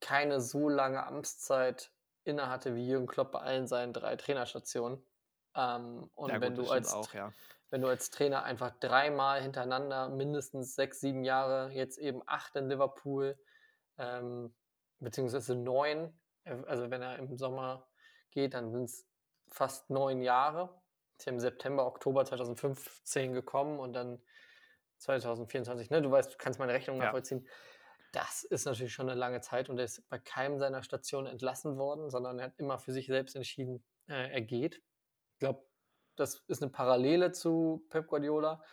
[0.00, 1.90] keine so lange Amtszeit
[2.24, 5.04] innehatte wie Jürgen Klopp bei allen seinen drei Trainerstationen.
[5.54, 7.32] Ähm, und ja, wenn, gut, du als, auch, ja.
[7.70, 12.68] wenn du als Trainer einfach dreimal hintereinander mindestens sechs, sieben Jahre, jetzt eben acht in
[12.68, 13.38] Liverpool,
[13.98, 14.54] ähm,
[14.98, 17.86] beziehungsweise neun, äh, also wenn er im Sommer
[18.30, 19.06] geht, dann sind es
[19.48, 20.80] fast neun Jahre
[21.18, 24.20] ist ja im September, Oktober 2015 gekommen und dann
[24.98, 26.02] 2024, ne?
[26.02, 27.40] Du weißt, du kannst meine Rechnung Ja.
[28.16, 31.76] Das ist natürlich schon eine lange Zeit und er ist bei keinem seiner Stationen entlassen
[31.76, 34.76] worden, sondern er hat immer für sich selbst entschieden, äh, er geht.
[35.34, 35.62] Ich glaube,
[36.16, 38.64] das ist eine Parallele zu Pep Guardiola.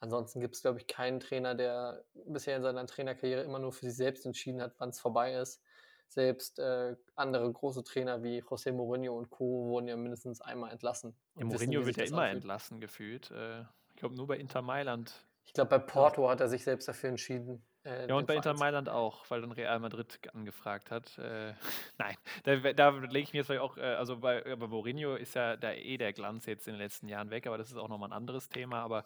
[0.00, 3.86] Ansonsten gibt es, glaube ich, keinen Trainer, der bisher in seiner Trainerkarriere immer nur für
[3.86, 5.62] sich selbst entschieden hat, wann es vorbei ist.
[6.08, 9.68] Selbst äh, andere große Trainer wie José Mourinho und Co.
[9.68, 11.16] wurden ja mindestens einmal entlassen.
[11.36, 12.36] Ja, wissen, Mourinho wie wird ja immer anfühlt.
[12.36, 13.30] entlassen gefühlt.
[13.30, 15.26] Äh, ich glaube, nur bei Inter Mailand.
[15.46, 17.64] Ich glaube, bei Porto hat er sich selbst dafür entschieden.
[17.84, 21.16] Äh, Ja, und bei Inter Mailand auch, weil dann Real Madrid ge- angefragt hat.
[21.18, 21.52] Äh,
[21.98, 25.34] nein, da, da lege ich mir jetzt vielleicht auch, äh, also bei, bei Mourinho ist
[25.34, 27.88] ja da eh der Glanz jetzt in den letzten Jahren weg, aber das ist auch
[27.88, 28.80] nochmal ein anderes Thema.
[28.82, 29.04] Aber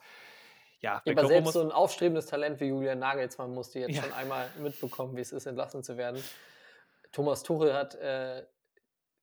[0.81, 4.03] ja, Ja, aber selbst muss- so ein aufstrebendes Talent wie Julian Nagelsmann musste jetzt Ja.
[4.03, 6.23] schon einmal mitbekommen, wie es ist, entlassen zu werden.
[7.13, 8.45] Thomas Tuchel hat äh,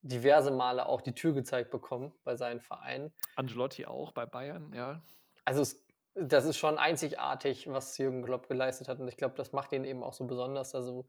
[0.02, 3.14] diverse Male auch die Tür gezeigt bekommen bei seinen Vereinen.
[3.36, 5.02] Angelotti auch bei Bayern, ja.
[5.46, 9.00] Also es, das ist schon einzigartig, was Jürgen Klopp geleistet hat.
[9.00, 11.06] Und ich glaube, das macht ihn eben auch so besonders, dass du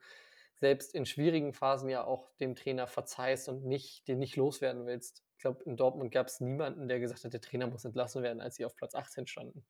[0.54, 5.24] selbst in schwierigen Phasen ja auch dem Trainer verzeihst und nicht, den nicht loswerden willst.
[5.32, 8.40] Ich glaube, in Dortmund gab es niemanden, der gesagt hat, der Trainer muss entlassen werden,
[8.40, 9.64] als sie auf Platz 18 standen.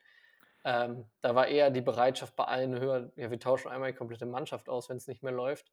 [0.65, 4.27] Ähm, da war eher die Bereitschaft bei allen höher, ja, wir tauschen einmal die komplette
[4.27, 5.73] Mannschaft aus, wenn es nicht mehr läuft,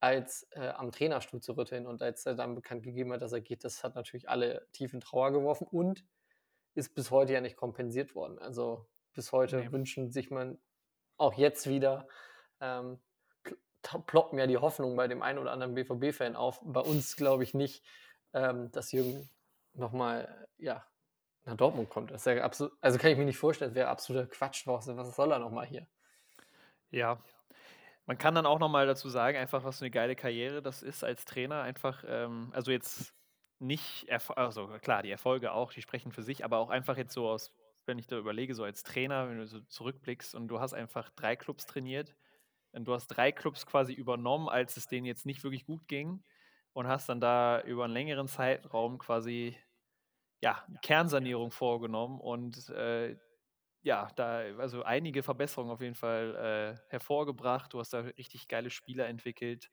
[0.00, 1.86] als äh, am Trainerstuhl zu rütteln.
[1.86, 4.94] Und als er dann bekannt gegeben hat, dass er geht, das hat natürlich alle tief
[4.94, 6.04] in Trauer geworfen und
[6.74, 8.38] ist bis heute ja nicht kompensiert worden.
[8.38, 9.72] Also bis heute Nee.
[9.72, 10.58] wünschen sich man
[11.16, 12.06] auch jetzt wieder,
[12.60, 13.00] ähm,
[14.06, 16.60] ploppen ja die Hoffnung bei dem einen oder anderen BVB-Fan auf.
[16.64, 17.84] Bei uns glaube ich nicht,
[18.32, 19.28] ähm, dass Jürgen
[19.74, 20.86] nochmal ja,
[21.44, 22.10] nach Dortmund kommt.
[22.10, 24.66] Das ja absolut, also kann ich mir nicht vorstellen, das wäre absoluter Quatsch.
[24.66, 25.86] Was, was soll er nochmal hier?
[26.90, 27.22] Ja.
[28.06, 31.04] Man kann dann auch nochmal dazu sagen, einfach, was für eine geile Karriere das ist
[31.04, 31.62] als Trainer.
[31.62, 33.14] Einfach, ähm, also jetzt
[33.62, 37.14] nicht, Erfo- also klar, die Erfolge auch, die sprechen für sich, aber auch einfach jetzt
[37.14, 37.54] so aus,
[37.86, 41.10] wenn ich da überlege, so als Trainer, wenn du so zurückblickst und du hast einfach
[41.10, 42.16] drei Clubs trainiert
[42.72, 46.24] und du hast drei Clubs quasi übernommen, als es denen jetzt nicht wirklich gut ging
[46.74, 49.56] und hast dann da über einen längeren Zeitraum quasi
[50.42, 53.16] ja, Kernsanierung vorgenommen und äh,
[53.82, 57.72] ja, da also einige Verbesserungen auf jeden Fall äh, hervorgebracht.
[57.72, 59.70] Du hast da richtig geile Spieler entwickelt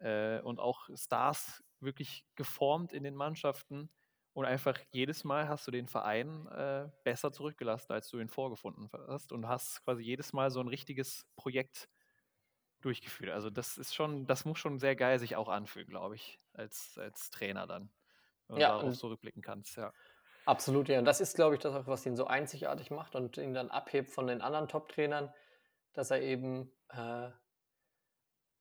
[0.00, 3.90] äh, und auch Stars wirklich geformt in den Mannschaften.
[4.34, 8.88] Und einfach jedes Mal hast du den Verein äh, besser zurückgelassen, als du ihn vorgefunden
[9.08, 9.32] hast.
[9.32, 11.88] Und hast quasi jedes Mal so ein richtiges Projekt
[12.80, 13.30] durchgeführt.
[13.32, 16.96] Also das ist schon, das muss schon sehr geil sich auch anfühlen, glaube ich, als,
[16.98, 17.92] als Trainer dann.
[18.48, 19.92] Wenn du Ja, darauf so rückblicken kannst, ja.
[20.46, 20.98] Absolut, ja.
[20.98, 23.70] Und das ist, glaube ich, das auch, was ihn so einzigartig macht und ihn dann
[23.70, 25.32] abhebt von den anderen Top-Trainern,
[25.92, 27.30] dass er eben äh,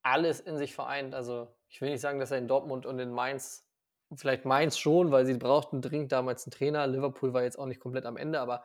[0.02, 1.14] alles in sich vereint.
[1.14, 3.68] Also ich will nicht sagen, dass er in Dortmund und in Mainz,
[4.16, 6.88] vielleicht Mainz schon, weil sie brauchten dringend damals einen Trainer.
[6.88, 8.64] Liverpool war jetzt auch nicht komplett am Ende, aber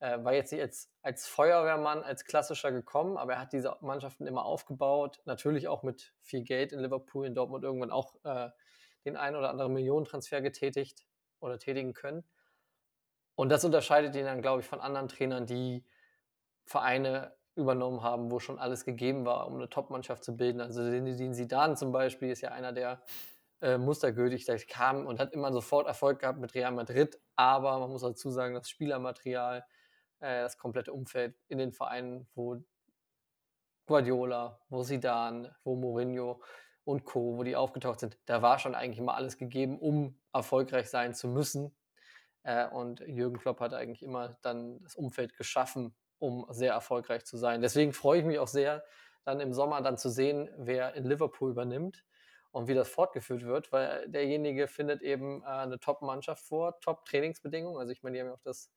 [0.00, 4.26] äh, war jetzt nicht als, als Feuerwehrmann, als klassischer gekommen, aber er hat diese Mannschaften
[4.26, 5.20] immer aufgebaut.
[5.24, 8.50] Natürlich auch mit viel Geld in Liverpool, in Dortmund irgendwann auch äh,
[9.04, 11.04] den einen oder anderen Millionentransfer getätigt
[11.40, 12.24] oder tätigen können.
[13.34, 15.84] Und das unterscheidet ihn dann, glaube ich, von anderen Trainern, die
[16.64, 20.60] Vereine übernommen haben, wo schon alles gegeben war, um eine Top-Mannschaft zu bilden.
[20.60, 23.02] Also Zinedine Zidane zum Beispiel ist ja einer, der
[23.60, 27.20] äh, mustergültig der kam und hat immer sofort Erfolg gehabt mit Real Madrid.
[27.36, 29.64] Aber man muss dazu sagen, das Spielermaterial,
[30.20, 32.62] äh, das komplette Umfeld in den Vereinen, wo
[33.86, 36.40] Guardiola, wo Zidane, wo Mourinho
[36.84, 40.88] und Co., wo die aufgetaucht sind, da war schon eigentlich immer alles gegeben, um erfolgreich
[40.88, 41.74] sein zu müssen.
[42.44, 47.36] Äh, und Jürgen Klopp hat eigentlich immer dann das Umfeld geschaffen, um sehr erfolgreich zu
[47.36, 47.62] sein.
[47.62, 48.84] Deswegen freue ich mich auch sehr,
[49.24, 52.04] dann im Sommer dann zu sehen, wer in Liverpool übernimmt
[52.50, 57.78] und wie das fortgeführt wird, weil derjenige findet eben äh, eine Top-Mannschaft vor, Top-Trainingsbedingungen.
[57.78, 58.70] Also ich meine, die haben ja auch das,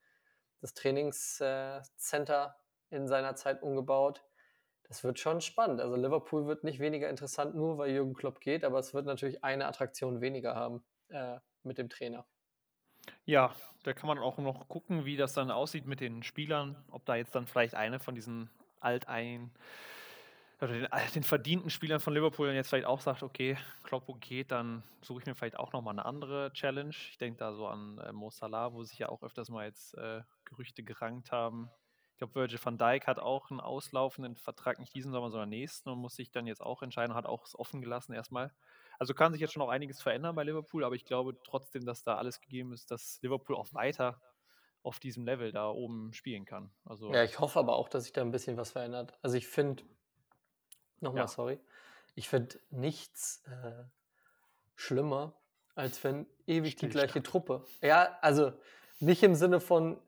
[0.60, 2.56] das Trainingscenter
[2.90, 4.24] in seiner Zeit umgebaut.
[4.84, 5.80] Das wird schon spannend.
[5.80, 9.44] Also Liverpool wird nicht weniger interessant, nur weil Jürgen Klopp geht, aber es wird natürlich
[9.44, 12.26] eine Attraktion weniger haben äh, mit dem Trainer.
[13.26, 17.06] Ja, da kann man auch noch gucken, wie das dann aussieht mit den Spielern, ob
[17.06, 19.52] da jetzt dann vielleicht eine von diesen altein
[20.62, 24.52] oder den, den verdienten Spielern von Liverpool dann jetzt vielleicht auch sagt, okay, Kloppo geht,
[24.52, 26.92] dann suche ich mir vielleicht auch nochmal eine andere Challenge.
[26.92, 29.98] Ich denke da so an äh, Mo Salah, wo sich ja auch öfters mal jetzt
[29.98, 31.70] äh, Gerüchte gerankt haben.
[32.12, 35.90] Ich glaube, Virgil van Dijk hat auch einen auslaufenden Vertrag, nicht diesen Sommer, sondern nächsten
[35.90, 38.54] und muss sich dann jetzt auch entscheiden, hat auch es offen gelassen erstmal.
[39.02, 42.04] Also kann sich jetzt schon auch einiges verändern bei Liverpool, aber ich glaube trotzdem, dass
[42.04, 44.22] da alles gegeben ist, dass Liverpool auch weiter
[44.84, 46.72] auf diesem Level da oben spielen kann.
[46.86, 49.18] Also Ja, ich hoffe aber auch, dass sich da ein bisschen was verändert.
[49.24, 49.84] Also ich finde,
[51.00, 51.32] nochmal Ja.
[51.34, 51.60] sorry,
[52.16, 53.84] ich finde nichts äh,
[54.76, 55.42] schlimmer,
[55.76, 57.24] als wenn ewig die gleiche.
[57.24, 57.66] Truppe.
[57.82, 58.54] Ja, also
[59.00, 60.02] nicht im Sinne von,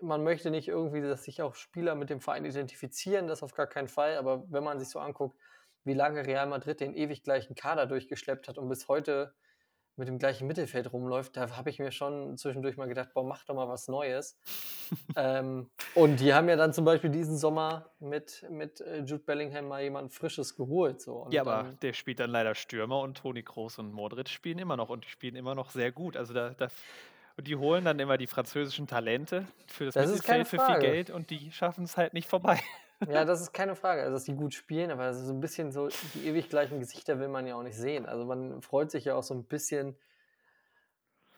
[0.00, 3.66] man möchte nicht irgendwie, dass sich auch Spieler mit dem Verein identifizieren, das auf gar
[3.66, 4.16] keinen Fall.
[4.16, 5.38] Aber wenn man sich so anguckt,
[5.84, 9.34] wie lange Real Madrid den ewig gleichen Kader durchgeschleppt hat und bis heute
[9.96, 13.44] mit dem gleichen Mittelfeld rumläuft, da habe ich mir schon zwischendurch mal gedacht, boah, mach
[13.44, 14.36] doch mal was Neues.
[15.16, 19.68] ähm, und die haben ja dann zum Beispiel diesen Sommer mit, mit äh, Jude Bellingham
[19.68, 21.00] mal jemand Frisches geholt.
[21.00, 21.28] So.
[21.30, 24.88] ja, aber der spielt dann leider Stürmer und Toni Kroos und Modric spielen immer noch
[24.88, 26.16] und die spielen immer noch sehr gut.
[26.16, 26.68] Also da, da
[27.36, 31.10] und die holen dann immer die französischen Talente für das, das Mittelfeld für viel Geld
[31.10, 32.60] und die schaffen es halt nicht vorbei.
[33.08, 35.88] Ja, das ist keine Frage, also dass die gut spielen, aber so ein bisschen so,
[36.14, 38.06] die ewig gleichen Gesichter will man ja auch nicht sehen.
[38.06, 39.96] Also man freut sich ja auch so ein bisschen,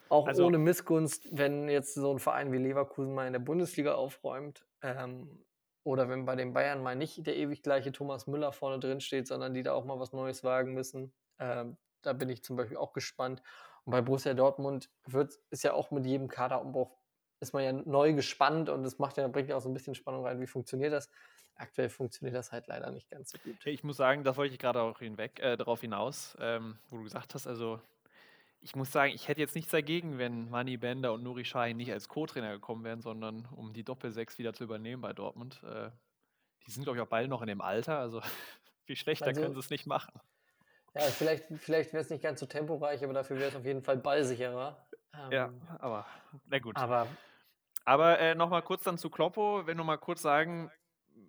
[0.08, 3.94] auch also, ohne Missgunst, wenn jetzt so ein Verein wie Leverkusen mal in der Bundesliga
[3.94, 4.66] aufräumt.
[4.82, 5.44] Ähm,
[5.82, 9.28] oder wenn bei den Bayern mal nicht der ewig gleiche Thomas Müller vorne drin steht,
[9.28, 11.12] sondern die da auch mal was Neues wagen müssen.
[11.38, 13.42] Ähm, da bin ich zum Beispiel auch gespannt.
[13.84, 16.96] Und bei Borussia Dortmund wird, ist ja auch mit jedem Kaderumbruch
[17.40, 19.94] ist man ja neu gespannt und das macht ja, bringt ja auch so ein bisschen
[19.94, 21.10] Spannung rein, wie funktioniert das.
[21.56, 23.64] Aktuell funktioniert das halt leider nicht ganz so gut.
[23.64, 27.04] Ich muss sagen, da wollte ich gerade auch hinweg, äh, darauf hinaus, ähm, wo du
[27.04, 27.80] gesagt hast, also
[28.60, 31.92] ich muss sagen, ich hätte jetzt nichts dagegen, wenn Mani Bender und Nuri Sahin nicht
[31.92, 35.62] als Co-Trainer gekommen wären, sondern um die Doppel-6 wieder zu übernehmen bei Dortmund.
[35.62, 35.90] Äh,
[36.66, 38.20] die sind, glaube ich, auch beide noch in dem Alter, also
[38.84, 40.12] viel schlechter also, können sie es nicht machen.
[40.94, 43.82] Ja, vielleicht, vielleicht wäre es nicht ganz so temporeich, aber dafür wäre es auf jeden
[43.82, 44.86] Fall ballsicherer.
[45.14, 46.06] Ähm, ja, aber
[46.46, 46.76] na gut.
[46.76, 47.06] Aber,
[47.84, 50.70] aber äh, nochmal kurz dann zu Kloppo, wenn du mal kurz sagen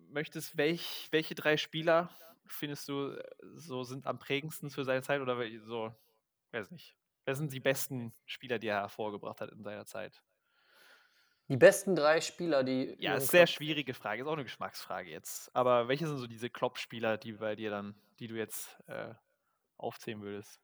[0.09, 2.09] möchtest, welch, welche drei Spieler
[2.45, 3.23] findest du äh,
[3.55, 5.93] so sind am prägendsten für seine Zeit oder so,
[6.51, 6.95] weiß nicht.
[7.25, 10.23] Wer sind die besten Spieler, die er hervorgebracht hat in seiner Zeit?
[11.49, 12.95] Die besten drei Spieler, die.
[12.99, 15.53] Ja, ist sehr schwierige Frage, ist auch eine Geschmacksfrage jetzt.
[15.55, 19.13] Aber welche sind so diese Klopp-Spieler, die bei dir dann, die du jetzt äh,
[19.77, 20.59] aufzählen würdest?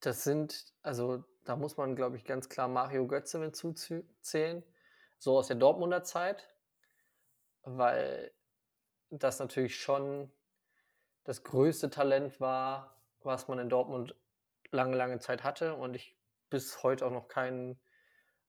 [0.00, 4.64] Das sind, also da muss man, glaube ich, ganz klar Mario Götze mit zuzählen.
[5.18, 6.51] So aus der Dortmunder Zeit,
[7.62, 8.32] weil
[9.10, 10.30] das natürlich schon
[11.24, 14.16] das größte Talent war, was man in Dortmund
[14.70, 16.16] lange, lange Zeit hatte und ich
[16.50, 17.80] bis heute auch noch keinen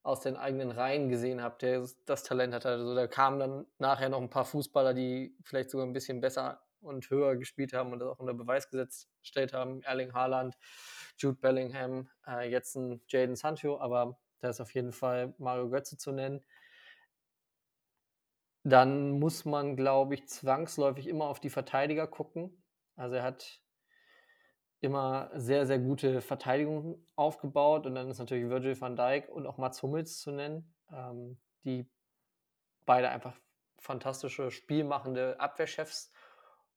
[0.02, 2.70] aus den eigenen Reihen gesehen habe, der das Talent hatte.
[2.70, 6.62] Also da kamen dann nachher noch ein paar Fußballer, die vielleicht sogar ein bisschen besser
[6.82, 9.82] und höher gespielt haben und das auch unter Beweis gestellt haben.
[9.84, 10.58] Erling Haaland,
[11.18, 15.98] Jude Bellingham, äh, jetzt ein Jaden Sancho, aber da ist auf jeden Fall Mario Götze
[15.98, 16.44] zu nennen.
[18.64, 22.64] Dann muss man, glaube ich, zwangsläufig immer auf die Verteidiger gucken.
[22.96, 23.62] Also er hat
[24.80, 29.58] immer sehr, sehr gute Verteidigung aufgebaut und dann ist natürlich Virgil van Dijk und auch
[29.58, 31.90] Mats Hummels zu nennen, ähm, die
[32.86, 33.38] beide einfach
[33.78, 36.12] fantastische spielmachende Abwehrchefs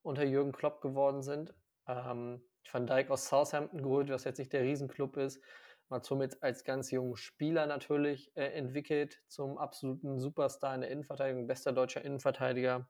[0.03, 1.55] unter Jürgen Klopp geworden sind.
[1.89, 5.41] Ähm, Van Dijk aus Southampton geholt, was jetzt nicht der Riesenclub ist.
[5.89, 11.47] Mats Hummels als ganz jungen Spieler natürlich äh, entwickelt zum absoluten Superstar in der Innenverteidigung,
[11.47, 12.89] bester deutscher Innenverteidiger,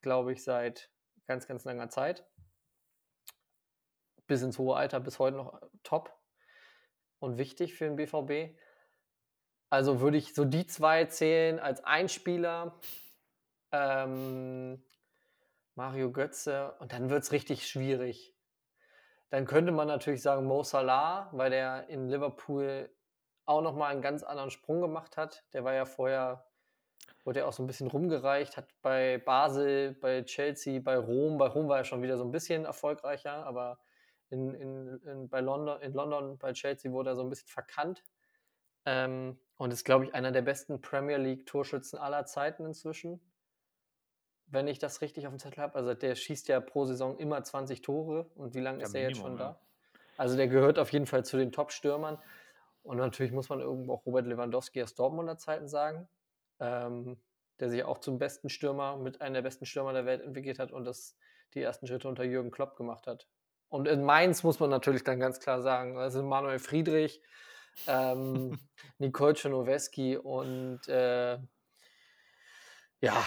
[0.00, 0.90] glaube ich, seit
[1.26, 2.26] ganz, ganz langer Zeit.
[4.26, 6.16] Bis ins hohe Alter, bis heute noch top
[7.18, 8.58] und wichtig für den BVB.
[9.70, 12.78] Also würde ich so die zwei zählen als Einspieler.
[13.70, 14.84] Ähm,
[15.74, 18.31] Mario Götze und dann wird es richtig schwierig.
[19.32, 22.90] Dann könnte man natürlich sagen Mo Salah, weil der in Liverpool
[23.46, 25.42] auch nochmal einen ganz anderen Sprung gemacht hat.
[25.54, 26.44] Der war ja vorher,
[27.24, 31.46] wurde ja auch so ein bisschen rumgereicht, hat bei Basel, bei Chelsea, bei Rom, bei
[31.46, 33.78] Rom war er schon wieder so ein bisschen erfolgreicher, aber
[34.28, 38.04] in, in, in bei London, in London, bei Chelsea wurde er so ein bisschen verkannt.
[38.84, 43.18] Ähm, und ist, glaube ich, einer der besten Premier League-Torschützen aller Zeiten inzwischen
[44.52, 45.74] wenn ich das richtig auf dem Zettel habe.
[45.74, 48.26] Also der schießt ja pro Saison immer 20 Tore.
[48.36, 49.58] Und wie lange ja, ist er jetzt schon da?
[50.16, 52.18] Also der gehört auf jeden Fall zu den Top-Stürmern.
[52.82, 56.08] Und natürlich muss man irgendwo auch Robert Lewandowski aus Dortmunder Zeiten sagen,
[56.60, 57.16] ähm,
[57.60, 60.70] der sich auch zum besten Stürmer, mit einem der besten Stürmer der Welt entwickelt hat
[60.70, 61.16] und das
[61.54, 63.26] die ersten Schritte unter Jürgen Klopp gemacht hat.
[63.68, 67.22] Und in Mainz muss man natürlich dann ganz klar sagen, also Manuel Friedrich,
[67.86, 68.58] ähm,
[68.98, 71.38] Nicole Czernoweski und äh,
[73.00, 73.26] ja,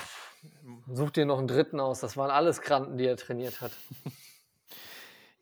[0.87, 1.99] Such dir noch einen dritten aus.
[1.99, 3.71] Das waren alles Kranten, die er trainiert hat.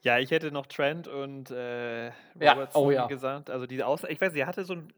[0.03, 2.67] Ja, ich hätte noch Trent und äh, ja.
[2.73, 3.07] oh, ja.
[3.07, 3.49] gesagt.
[3.49, 4.93] Also diese Außen ich weiß, er hatte so ein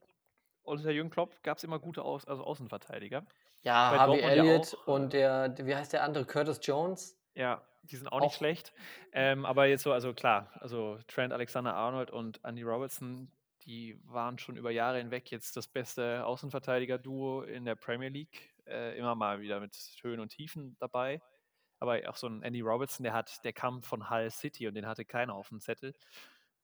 [0.64, 3.24] unter Jürgen Klopp gab es immer gute Aus also Außenverteidiger.
[3.62, 7.16] Ja, Bei Harvey Elliott ja und der, wie heißt der andere, Curtis Jones?
[7.36, 8.22] Ja, die sind auch, auch.
[8.22, 8.74] nicht schlecht.
[9.12, 13.32] Ähm, aber jetzt so, also klar, also Trent Alexander Arnold und Andy Robertson,
[13.66, 18.98] die waren schon über Jahre hinweg jetzt das beste Außenverteidiger-Duo in der Premier League äh,
[18.98, 21.22] immer mal wieder mit Höhen und Tiefen dabei.
[21.80, 24.88] Aber auch so ein Andy Robertson, der hat, der kam von Hull City und den
[24.88, 25.94] hatte keiner auf dem Zettel.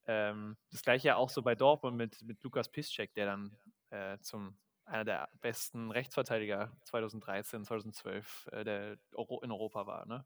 [0.06, 3.58] Ähm, das gleiche ja auch so bei Dortmund mit, mit Lukas Piszczek, der dann
[3.90, 10.06] äh, zum einer der besten Rechtsverteidiger 2013, 2012 äh, der Euro in Europa war.
[10.06, 10.26] Ne?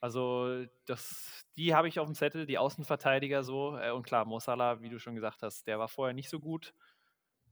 [0.00, 3.76] Also das, die habe ich auf dem Zettel, die Außenverteidiger so.
[3.76, 6.72] Äh, und klar, Mosala, wie du schon gesagt hast, der war vorher nicht so gut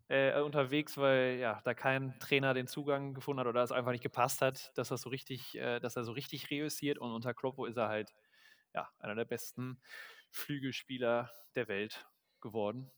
[0.08, 4.02] äh, unterwegs, weil ja da kein Trainer den Zugang gefunden hat oder es einfach nicht
[4.02, 6.98] gepasst hat, dass das so richtig, äh, dass er so richtig reüssiert.
[6.98, 8.14] Und unter Kloppo ist er halt
[8.74, 9.80] ja einer der besten
[10.30, 12.06] Flügelspieler der Welt
[12.40, 12.90] geworden.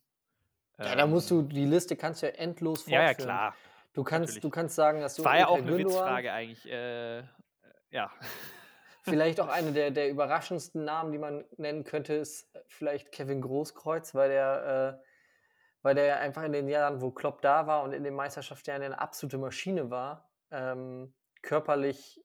[0.78, 3.02] Ja, da musst du, ähm, die Liste kannst du ja endlos fortführen.
[3.02, 3.56] Ja, ja, klar.
[3.92, 5.24] Du kannst, du kannst sagen, dass du.
[5.24, 6.64] War ja auch eine Witzfrage eigentlich.
[6.70, 7.24] Äh,
[7.90, 8.10] ja.
[9.02, 14.14] Vielleicht auch eine der, der überraschendsten Namen, die man nennen könnte, ist vielleicht Kevin Großkreuz,
[14.14, 15.09] weil der, äh,
[15.82, 19.00] weil der einfach in den Jahren, wo Klopp da war und in den Meisterschaftsjahren eine
[19.00, 21.12] absolute Maschine war, ähm,
[21.42, 22.22] körperlich,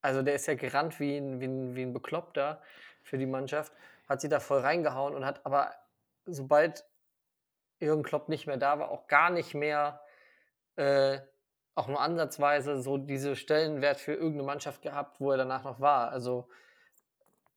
[0.00, 2.60] also der ist ja gerannt wie ein, wie, ein, wie ein Bekloppter
[3.02, 3.72] für die Mannschaft,
[4.08, 5.72] hat sie da voll reingehauen und hat aber,
[6.26, 6.84] sobald
[7.78, 10.00] Jürgen Klopp nicht mehr da war, auch gar nicht mehr
[10.76, 11.20] äh,
[11.74, 16.10] auch nur ansatzweise so diese Stellenwert für irgendeine Mannschaft gehabt, wo er danach noch war.
[16.10, 16.48] Also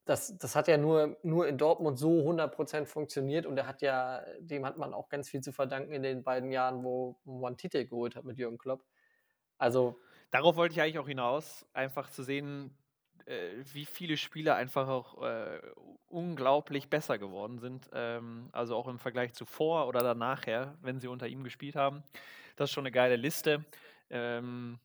[0.05, 4.23] das, das hat ja nur, nur in Dortmund so 100% funktioniert und er hat ja,
[4.39, 7.85] dem hat man auch ganz viel zu verdanken in den beiden Jahren, wo man Titel
[7.85, 8.85] geholt hat mit Jürgen Klopp.
[9.57, 9.99] Also
[10.31, 12.75] Darauf wollte ich eigentlich auch hinaus, einfach zu sehen,
[13.25, 15.61] äh, wie viele Spieler einfach auch äh,
[16.07, 17.89] unglaublich besser geworden sind.
[17.93, 20.45] Ähm, also auch im Vergleich zu vor oder danach,
[20.81, 22.03] wenn sie unter ihm gespielt haben.
[22.55, 23.65] Das ist schon eine geile Liste.
[24.09, 24.79] Ähm,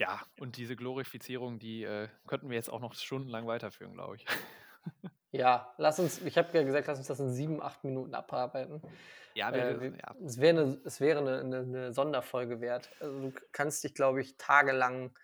[0.00, 4.26] ja, und diese Glorifizierung, die äh, könnten wir jetzt auch noch stundenlang weiterführen, glaube ich.
[5.32, 8.82] Ja, lass uns, ich habe ja gesagt, lass uns das in sieben, acht Minuten abarbeiten.
[9.34, 10.16] Ja, wir, äh, wir, ja.
[10.24, 12.90] es wäre eine, es wäre eine, eine, eine, Sonderfolge wert.
[12.98, 15.16] Also du kannst dich, glaube ich, tagelang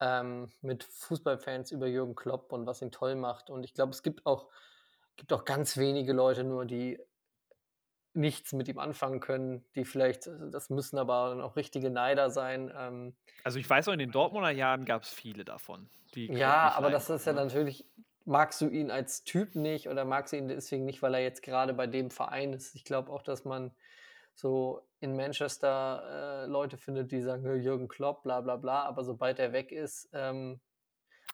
[0.00, 3.48] ähm, mit Fußballfans über Jürgen Klopp und was ihn toll macht.
[3.48, 4.48] Und ich glaube, es gibt auch,
[5.14, 6.98] gibt auch ganz wenige Leute nur, die
[8.16, 12.30] nichts mit ihm anfangen können, die vielleicht, äh, das müssen aber dann auch richtige Neider
[12.30, 12.72] sein.
[12.76, 15.88] Ähm, also ich weiß noch, in den Dortmunder Jahren gab es viele davon.
[16.14, 17.44] ja, aber das ist ja ne?
[17.44, 17.86] natürlich,
[18.24, 21.42] magst du ihn als Typ nicht oder magst du ihn deswegen nicht, weil er jetzt
[21.42, 22.74] gerade bei dem Verein ist.
[22.74, 23.72] Ich glaube auch, dass man
[24.34, 29.38] so in Manchester äh, Leute findet, die sagen, Jürgen Klopp, bla bla bla, aber sobald
[29.38, 30.60] er weg ist ähm,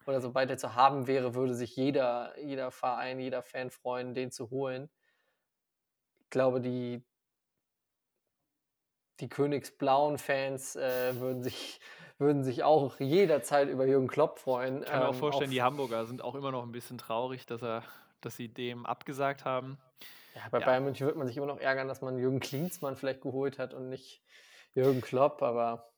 [0.06, 4.30] oder sobald er zu haben wäre, würde sich jeder, jeder Verein, jeder Fan freuen, den
[4.30, 4.90] zu holen
[6.32, 7.04] glaube, die,
[9.20, 11.80] die königsblauen Fans äh, würden, sich,
[12.18, 14.82] würden sich auch jederzeit über Jürgen Klopp freuen.
[14.82, 17.46] Ich kann mir auch ähm, vorstellen, die Hamburger sind auch immer noch ein bisschen traurig,
[17.46, 17.84] dass, er,
[18.20, 19.78] dass sie dem abgesagt haben.
[20.34, 20.66] Ja, bei ja.
[20.66, 23.74] Bayern München wird man sich immer noch ärgern, dass man Jürgen Klinsmann vielleicht geholt hat
[23.74, 24.22] und nicht
[24.74, 25.88] Jürgen Klopp, aber.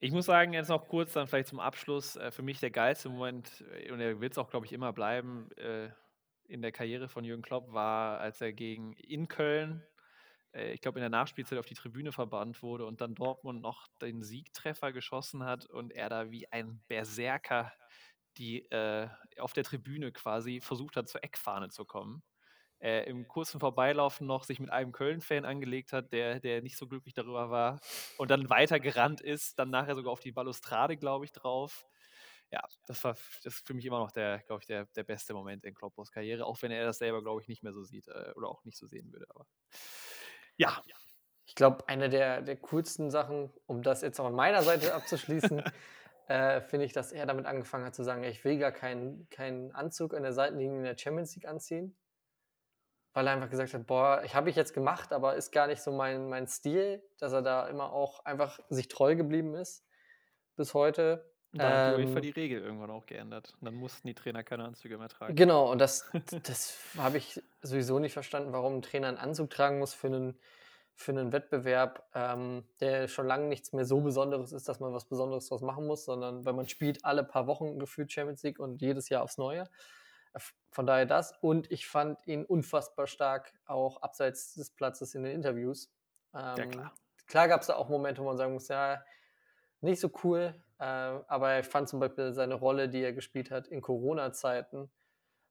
[0.00, 3.08] Ich muss sagen, jetzt noch kurz dann vielleicht zum Abschluss, äh, für mich der geilste
[3.08, 5.90] Moment, äh, und er wird es auch, glaube ich, immer bleiben, äh,
[6.52, 9.82] in der Karriere von Jürgen Klopp war, als er gegen in Köln,
[10.52, 13.88] äh, ich glaube in der Nachspielzeit auf die Tribüne verbannt wurde und dann Dortmund noch
[14.00, 17.72] den Siegtreffer geschossen hat und er da wie ein Berserker
[18.38, 22.22] die äh, auf der Tribüne quasi versucht hat, zur Eckfahne zu kommen.
[22.80, 26.88] Äh, Im kurzen Vorbeilaufen noch sich mit einem Köln-Fan angelegt hat, der, der nicht so
[26.88, 27.80] glücklich darüber war
[28.18, 31.84] und dann weiter gerannt ist, dann nachher sogar auf die Balustrade, glaube ich, drauf
[32.52, 35.64] ja, das war das für mich immer noch der, glaube ich, der, der beste Moment
[35.64, 38.32] in Kloppos Karriere, auch wenn er das selber, glaube ich, nicht mehr so sieht äh,
[38.36, 39.26] oder auch nicht so sehen würde.
[39.30, 39.46] Aber
[40.56, 40.82] ja.
[41.44, 45.62] Ich glaube, eine der, der coolsten Sachen, um das jetzt auch an meiner Seite abzuschließen,
[46.28, 49.72] äh, finde ich, dass er damit angefangen hat zu sagen, ich will gar keinen, keinen
[49.72, 51.96] Anzug an der Seitenlinie in der Champions League anziehen.
[53.14, 55.82] Weil er einfach gesagt hat, boah, ich habe ich jetzt gemacht, aber ist gar nicht
[55.82, 59.84] so mein, mein Stil, dass er da immer auch einfach sich treu geblieben ist
[60.56, 61.31] bis heute.
[61.52, 62.22] Da hat die UEFA ähm.
[62.22, 63.54] die Regel irgendwann auch geändert.
[63.60, 65.34] Und dann mussten die Trainer keine Anzüge mehr tragen.
[65.34, 66.10] Genau, und das,
[66.42, 70.38] das habe ich sowieso nicht verstanden, warum ein Trainer einen Anzug tragen muss für einen,
[70.94, 75.04] für einen Wettbewerb, ähm, der schon lange nichts mehr so Besonderes ist, dass man was
[75.04, 78.80] Besonderes daraus machen muss, sondern weil man spielt alle paar Wochen gefühlt Champions League und
[78.80, 79.68] jedes Jahr aufs Neue.
[80.70, 81.34] Von daher das.
[81.42, 85.92] Und ich fand ihn unfassbar stark auch abseits des Platzes in den Interviews.
[86.34, 86.94] Ähm, ja, klar.
[87.26, 89.02] Klar gab es da auch Momente, wo man sagen muss, ja,
[89.82, 90.54] nicht so cool,
[90.84, 94.90] aber ich fand zum Beispiel seine Rolle, die er gespielt hat in Corona-Zeiten,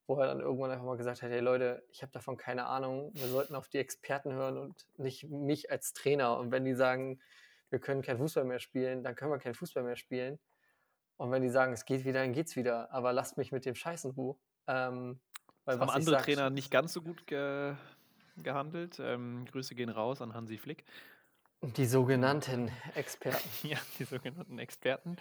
[0.07, 3.11] wo er dann irgendwann einfach mal gesagt hat, hey Leute, ich habe davon keine Ahnung,
[3.13, 6.38] wir sollten auf die Experten hören und nicht mich als Trainer.
[6.38, 7.21] Und wenn die sagen,
[7.69, 10.38] wir können kein Fußball mehr spielen, dann können wir kein Fußball mehr spielen.
[11.15, 12.91] Und wenn die sagen, es geht wieder, dann geht's wieder.
[12.91, 14.36] Aber lasst mich mit dem Scheiß in Ruhe.
[14.67, 15.21] Ähm,
[15.63, 17.75] weil haben andere sag, Trainer nicht ganz so gut ge
[18.38, 18.99] gehandelt.
[18.99, 20.84] Ähm, Grüße gehen raus an Hansi Flick.
[21.62, 23.49] Die sogenannten Experten.
[23.68, 25.18] ja, die sogenannten Experten.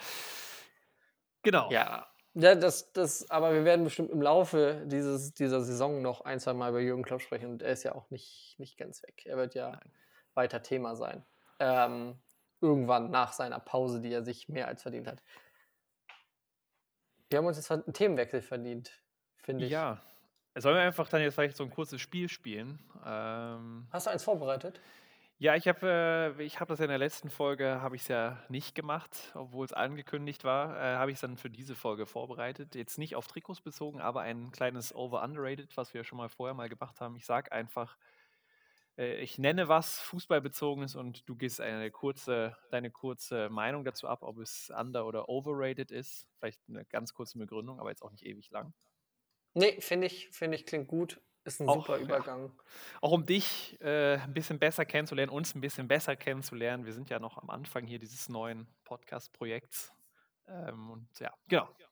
[1.43, 1.71] Genau.
[1.71, 2.07] Ja.
[2.35, 6.53] Ja, das, das, aber wir werden bestimmt im Laufe dieses, dieser Saison noch ein, zwei
[6.53, 9.27] Mal über Jürgen Klopp sprechen und er ist ja auch nicht, nicht ganz weg.
[9.27, 9.93] Er wird ja Nein.
[10.35, 11.25] weiter Thema sein.
[11.59, 12.21] ähm,
[12.61, 15.23] irgendwann nach seiner Pause, die er sich mehr als verdient hat.
[17.31, 18.93] Wir haben uns jetzt einen Themenwechsel verdient,
[19.39, 19.71] finde ich.
[19.73, 20.01] Ja.
[20.57, 22.79] Sollen wir einfach dann jetzt vielleicht so ein kurzes Spiel spielen?
[23.05, 24.81] Ähm, Hast du eins vorbereitet?
[25.41, 28.45] Ja, ich habe äh, hab das ja in der letzten Folge, habe ich es ja
[28.51, 32.75] nicht gemacht, obwohl es angekündigt war, äh, habe ich es dann für diese Folge vorbereitet.
[32.75, 36.69] Jetzt nicht auf Trikots bezogen, aber ein kleines Over-Underrated, was wir schon mal vorher mal
[36.69, 37.17] gemacht haben.
[37.17, 37.97] Ich sage einfach,
[38.99, 44.19] äh, ich nenne was Fußballbezogenes und du gibst eine kurze, deine kurze Meinung dazu ab,
[44.23, 46.29] ob es under- oder overrated ist.
[46.39, 48.75] Vielleicht eine ganz kurze Begründung, aber jetzt auch nicht ewig lang.
[49.55, 51.19] Nee, finde ich, finde ich, klingt gut.
[51.45, 52.05] Ist ein Auch, super ja.
[52.05, 52.53] Übergang.
[53.01, 56.85] Auch um dich äh, ein bisschen besser kennenzulernen, uns ein bisschen besser kennenzulernen.
[56.85, 59.93] Wir sind ja noch am Anfang hier dieses neuen Podcast-Projekts.
[60.49, 61.69] Ähm, und ja, genau.
[61.79, 61.87] Ich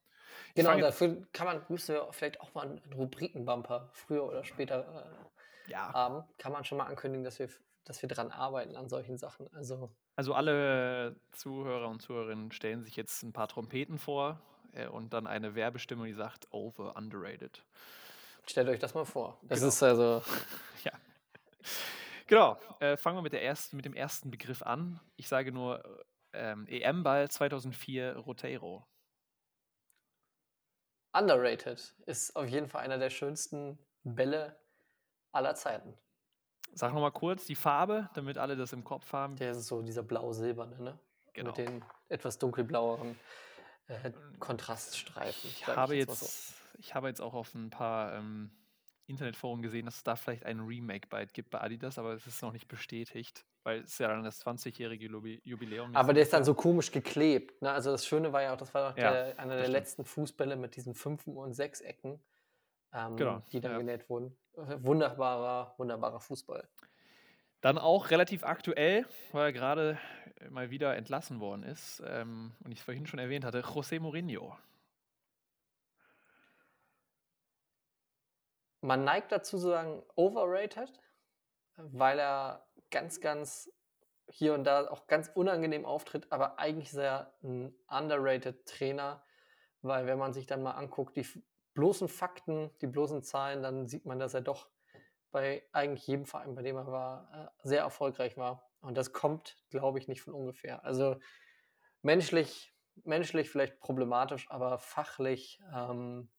[0.55, 5.07] Genau, dafür kann man, müssen wir vielleicht auch mal einen Rubrikenbumper früher oder später
[5.67, 6.25] ja, äh, haben.
[6.39, 7.49] Kann man schon mal ankündigen, dass wir,
[7.85, 9.49] dass wir dran arbeiten an solchen Sachen.
[9.55, 14.41] Also, also alle Zuhörer und Zuhörerinnen stellen sich jetzt ein paar Trompeten vor
[14.73, 17.65] äh, und dann eine Werbestimme, die sagt over, underrated.
[18.49, 19.39] Stellt euch das mal vor.
[19.43, 19.69] Das Genau.
[19.69, 20.23] ist also,
[20.85, 20.93] Ja.
[22.27, 22.59] Genau.
[22.81, 25.01] Äh, fangen wir mit, der ersten, mit dem ersten Begriff an.
[25.17, 25.83] Ich sage nur
[26.33, 28.87] ähm, EM-Ball 2004 Roteiro.
[31.13, 31.95] underrated.
[32.07, 34.59] Ist auf jeden Fall einer der schönsten Bälle
[35.33, 35.97] aller Zeiten.
[36.75, 39.37] Sag nochmal kurz die Farbe, damit alle das im Kopf haben.
[39.37, 40.99] Der ist so dieser blau-silberne, ne?
[41.33, 41.49] Genau.
[41.49, 43.19] Mit den etwas dunkelblaueren
[43.87, 45.51] äh, Kontraststreifen.
[45.51, 48.51] Ich habe, jetzt mal jetzt, ich habe jetzt auch auf ein paar ähm,
[49.07, 52.43] Internetforen gesehen, dass es da vielleicht ein Remake bald gibt bei Adidas, aber es ist
[52.43, 56.33] noch nicht bestätigt, weil es ja dann das 20-jährige Jubi- Jubiläum Aber jetzt der ist
[56.35, 56.47] dann ist.
[56.47, 57.61] so komisch geklebt.
[57.63, 57.71] Ne?
[57.71, 59.73] Also das Schöne war ja auch, das war doch Ja, der, einer der stimmt.
[59.73, 62.21] letzten Fußbälle mit diesen Fünfen- und Sechsecken,
[62.93, 63.79] ähm, Genau, die dann ja.
[63.79, 64.37] genäht wurden.
[64.55, 66.69] Wunderbarer, wunderbarer Fußball.
[67.61, 69.99] Dann auch relativ aktuell, weil er gerade
[70.51, 74.57] mal wieder entlassen worden ist ähm, und ich es vorhin schon erwähnt hatte, José Mourinho.
[78.81, 80.93] Man neigt dazu zu sagen, overrated,
[81.77, 83.71] weil er ganz, ganz
[84.31, 89.23] hier und da auch ganz unangenehm auftritt, aber eigentlich er ein underrated Trainer,
[89.83, 91.27] weil wenn man sich dann mal anguckt, die
[91.75, 94.69] bloßen Fakten, die bloßen Zahlen, dann sieht man, dass er doch
[95.31, 98.71] bei eigentlich jedem Verein, bei dem er war, äh, sehr erfolgreich war.
[98.81, 100.85] Und das kommt, glaube ich, nicht von ungefähr.
[100.85, 101.17] Also
[102.03, 102.75] menschlich,
[103.05, 106.31] menschlich vielleicht problematisch, aber fachlich ähm,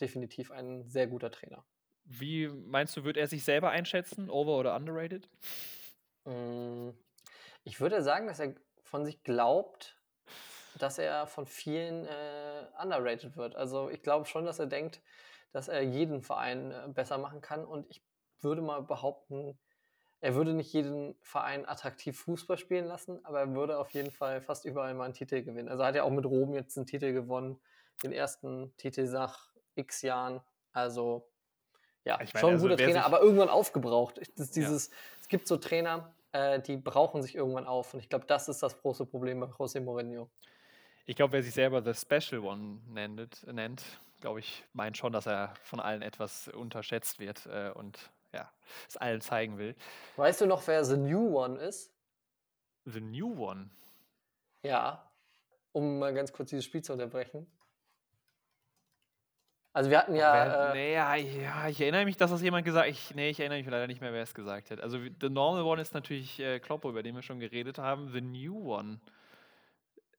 [0.00, 1.64] definitiv ein sehr guter Trainer.
[2.04, 5.28] Wie meinst du, wird er sich selber einschätzen, over oder underrated?
[6.24, 6.90] Mm,
[7.64, 10.00] Ich würde sagen, dass er von sich glaubt,
[10.78, 13.56] dass er von vielen äh, underrated wird.
[13.56, 15.00] Also ich glaube schon, dass er denkt,
[15.52, 17.64] dass er jeden Verein äh, besser machen kann.
[17.64, 18.04] Und ich
[18.40, 19.58] würde mal behaupten,
[20.20, 24.40] er würde nicht jeden Verein attraktiv Fußball spielen lassen, aber er würde auf jeden Fall
[24.40, 25.68] fast überall mal einen Titel gewinnen.
[25.68, 27.58] Also er hat ja auch mit Rom jetzt einen Titel gewonnen,
[28.02, 30.40] den ersten Titel nach x Jahren.
[30.72, 31.28] Also
[32.04, 34.18] ja, Ich meine, schon ein also guter Trainer, aber irgendwann aufgebraucht.
[34.18, 34.62] Ist Ja.
[34.62, 37.94] dieses, Es gibt so Trainer, äh, die brauchen sich irgendwann auf.
[37.94, 40.30] Und ich glaube, das ist das große Problem bei José Mourinho.
[41.04, 43.82] Ich glaube, wer sich selber The Special One nennt, nennt
[44.20, 48.50] glaube ich, meint schon, dass er von allen etwas unterschätzt wird äh, und ja,
[48.88, 49.74] es allen zeigen will.
[50.16, 51.92] Weißt du noch, wer The New One ist?
[52.84, 53.70] The New One.
[54.62, 55.10] Ja,
[55.72, 57.46] um mal ganz kurz dieses Spiel zu unterbrechen.
[59.76, 62.64] Also wir hatten ja, Wer, äh, nee, ja, ja, ich erinnere mich, dass das jemand
[62.64, 63.14] gesagt hat.
[63.14, 64.80] Nee, ich erinnere mich leider nicht mehr, wer es gesagt hat.
[64.80, 68.10] Also The Normal One ist natürlich äh, Kloppo, über den wir schon geredet haben.
[68.10, 69.00] The New One.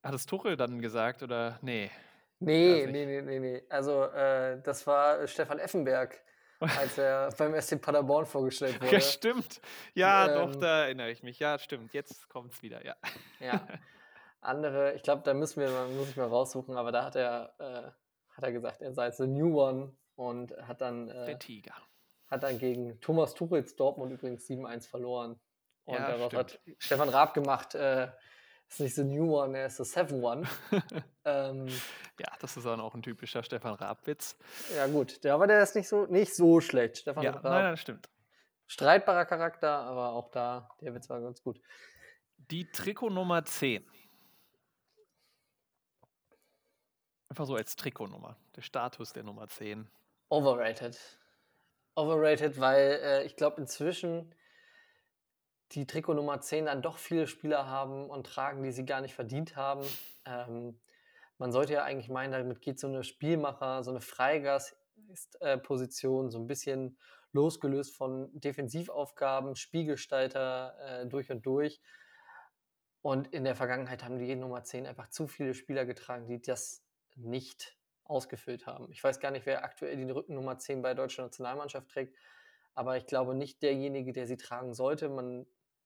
[0.04, 1.90] Hat es Tuchel dann gesagt oder nee?
[2.38, 3.64] nee, nee, nee, nee, nee.
[3.68, 6.22] Also äh, das war äh, Stefan Effenberg,
[6.60, 8.94] als er beim SC Paderborn vorgestellt wurde.
[8.94, 9.60] Ja, stimmt.
[9.96, 11.40] Ja, doch, Ähm, da erinnere ich mich.
[11.40, 11.96] Ja, stimmt.
[11.96, 12.96] Jetzt kommt es wieder, ja.
[13.40, 13.68] Ja.
[14.40, 17.90] Andere, ich glaube, da müssen wir, muss ich mal raussuchen, aber da hat er, äh,
[18.38, 21.38] hat er gesagt, er sei The New One und hat dann, äh,
[22.28, 25.40] hat dann gegen Thomas Tuchels Dortmund übrigens 7-1 verloren.
[25.86, 26.40] Und Ja, daraus stimmt.
[26.44, 28.10] hat Stefan Raab gemacht, äh,
[28.70, 30.48] ist nicht The New One, er ist The Seven One.
[31.26, 31.68] ähm,
[32.20, 34.38] Ja, das ist dann auch ein typischer Stefan Raab-Witz.
[34.76, 36.98] ja gut, der, aber der ist nicht so, nicht so schlecht.
[36.98, 38.10] Stefan Ja, Raab, nein, nein, das stimmt.
[38.68, 41.60] streitbarer Charakter, aber auch da, der Witz war ganz gut.
[42.52, 43.86] Die Trikot Nummer 10.
[47.38, 48.36] Einfach so als Trikotnummer.
[48.56, 49.88] Der Status der Nummer 10.
[50.30, 50.98] Overrated.
[51.94, 54.34] Overrated, weil äh, ich glaube inzwischen
[55.74, 59.14] die Trikot Nummer 10 dann doch viele Spieler haben und tragen, die sie gar nicht
[59.14, 59.86] verdient haben.
[60.26, 60.80] Ähm,
[61.38, 66.48] man sollte ja eigentlich meinen, damit geht so eine Spielmacher, so eine Freigas-Position so ein
[66.48, 66.98] bisschen
[67.34, 71.80] losgelöst von Defensivaufgaben, Spielgestalter äh, durch und durch.
[73.04, 76.82] Und in der Vergangenheit haben die Nummer 10 einfach zu viele Spieler getragen, die das
[77.18, 78.90] nicht ausgefüllt haben.
[78.92, 82.16] Ich weiß gar nicht, wer aktuell die Rückennummer 10 bei der deutschen Nationalmannschaft trägt,
[82.74, 85.10] aber ich glaube nicht derjenige, der sie tragen sollte.
[85.10, 85.46] Man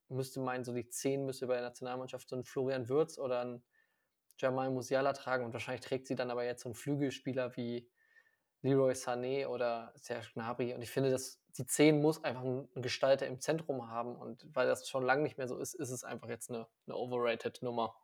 [0.09, 3.63] müsste meinen, so die 10 müsste bei der Nationalmannschaft so ein Florian Würz oder ein
[4.37, 7.89] Jamal Musiala tragen und wahrscheinlich trägt sie dann aber jetzt so ein Flügelspieler wie
[8.61, 13.27] Leroy Sané oder Serge Gnabry und ich finde, dass die 10 muss einfach einen Gestalter
[13.27, 16.29] im Zentrum haben und weil das schon lange nicht mehr so ist, ist es einfach
[16.29, 17.95] jetzt eine, eine overrated Nummer.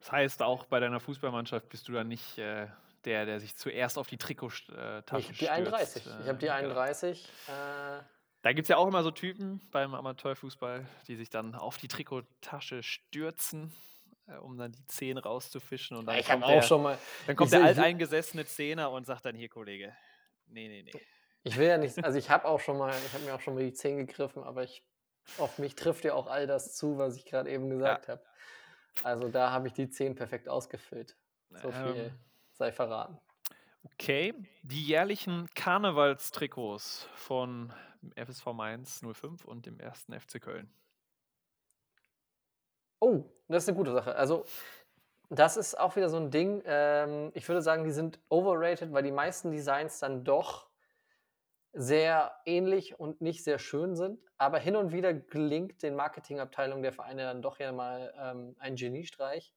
[0.00, 2.66] Das heißt, auch bei deiner Fußballmannschaft bist du dann nicht äh,
[3.04, 6.02] der, der sich zuerst auf die Trikottasche äh, Ich habe die 31.
[6.02, 7.28] Stürzt, ich habe die 31.
[7.48, 8.02] Äh,
[8.42, 11.88] da gibt es ja auch immer so Typen beim Amateurfußball, die sich dann auf die
[11.88, 13.72] Trikottasche stürzen,
[14.26, 15.96] äh, um dann die Zehen rauszufischen.
[15.96, 16.98] Und dann ich habe auch schon mal.
[17.26, 19.94] Dann kommt der alteingesessene Zehner und sagt dann: Hier, Kollege,
[20.46, 21.00] nee, nee, nee.
[21.42, 23.54] Ich will ja nicht, also ich habe auch schon mal, ich habe mir auch schon
[23.54, 24.82] mal die Zehen gegriffen, aber ich,
[25.38, 28.14] auf mich trifft ja auch all das zu, was ich gerade eben gesagt ja.
[28.14, 28.22] habe.
[29.04, 31.16] Also da habe ich die Zehen perfekt ausgefüllt.
[31.50, 32.18] So viel ähm,
[32.52, 33.18] sei verraten.
[33.82, 37.72] Okay, die jährlichen Karnevalstrikots von
[38.16, 40.72] FSV Mainz 05 und dem ersten FC Köln.
[43.00, 44.14] Oh, das ist eine gute Sache.
[44.14, 44.44] Also,
[45.30, 46.62] das ist auch wieder so ein Ding.
[46.66, 50.69] Ähm, ich würde sagen, die sind overrated, weil die meisten Designs dann doch
[51.72, 54.20] sehr ähnlich und nicht sehr schön sind.
[54.38, 58.76] Aber hin und wieder gelingt den Marketingabteilungen der Vereine dann doch ja mal ähm, ein
[58.76, 59.54] Geniestreich.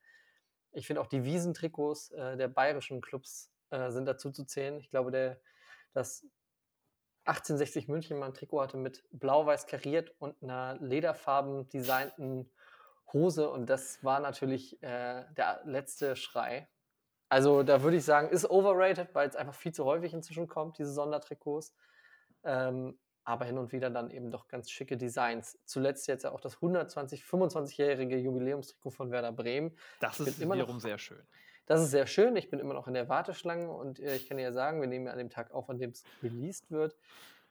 [0.72, 4.78] Ich finde auch die Wiesentrikots äh, der bayerischen Clubs äh, sind dazu zu zählen.
[4.78, 5.40] Ich glaube, der,
[5.94, 6.26] das
[7.26, 12.52] 1860 München mal ein Trikot hatte mit blau-weiß kariert und einer lederfarben designten
[13.14, 16.68] Hose und das war natürlich äh, der letzte Schrei.
[17.30, 20.78] Also da würde ich sagen, ist overrated, weil es einfach viel zu häufig inzwischen kommt,
[20.78, 21.74] diese Sondertrikots.
[22.44, 25.58] Ähm, aber hin und wieder dann eben doch ganz schicke Designs.
[25.66, 29.76] Zuletzt jetzt ja auch das 120, 25-jährige Jubiläumstrikot von Werder Bremen.
[30.00, 31.26] Das ist wiederum sehr schön.
[31.66, 32.36] Das ist sehr schön.
[32.36, 35.06] Ich bin immer noch in der Warteschlange und äh, ich kann ja sagen, wir nehmen
[35.06, 36.98] ja an dem Tag auf, an dem es released wird.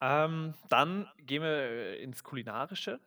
[0.00, 3.00] Ähm, dann gehen wir äh, ins Kulinarische.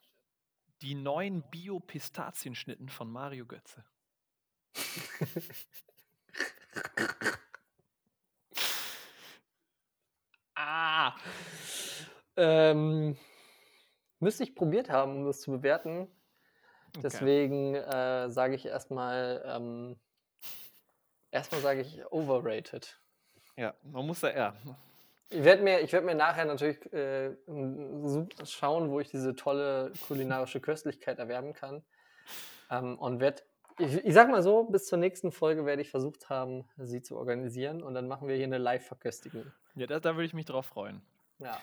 [0.81, 3.85] Die neuen Bio-Pistazienschnitten von Mario Götze.
[10.55, 11.15] ah.
[12.35, 13.17] Ähm,
[14.19, 16.07] müsste ich probiert haben, um das zu bewerten.
[16.89, 17.01] Okay.
[17.03, 19.99] Deswegen äh, sage ich erstmal, ähm,
[21.31, 22.99] erstmal sage ich overrated.
[23.57, 24.55] Ja, man muss da, ja,
[25.31, 27.31] ich werde mir, werd mir nachher natürlich äh,
[28.43, 31.83] schauen, wo ich diese tolle kulinarische Köstlichkeit erwerben kann.
[32.69, 33.41] Ähm, und werde,
[33.79, 37.15] ich, ich sag mal so, bis zur nächsten Folge werde ich versucht haben, sie zu
[37.17, 37.81] organisieren.
[37.81, 39.45] Und dann machen wir hier eine Live-Verköstigung.
[39.75, 41.01] Ja, da, da würde ich mich drauf freuen.
[41.39, 41.57] Ja.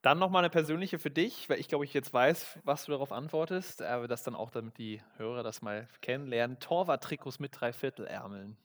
[0.00, 3.12] Dann nochmal eine persönliche für dich, weil ich glaube, ich jetzt weiß, was du darauf
[3.12, 6.58] antwortest, aber das dann auch, damit die Hörer das mal kennenlernen.
[6.58, 8.56] Torwart-Trikots mit Dreiviertelärmeln.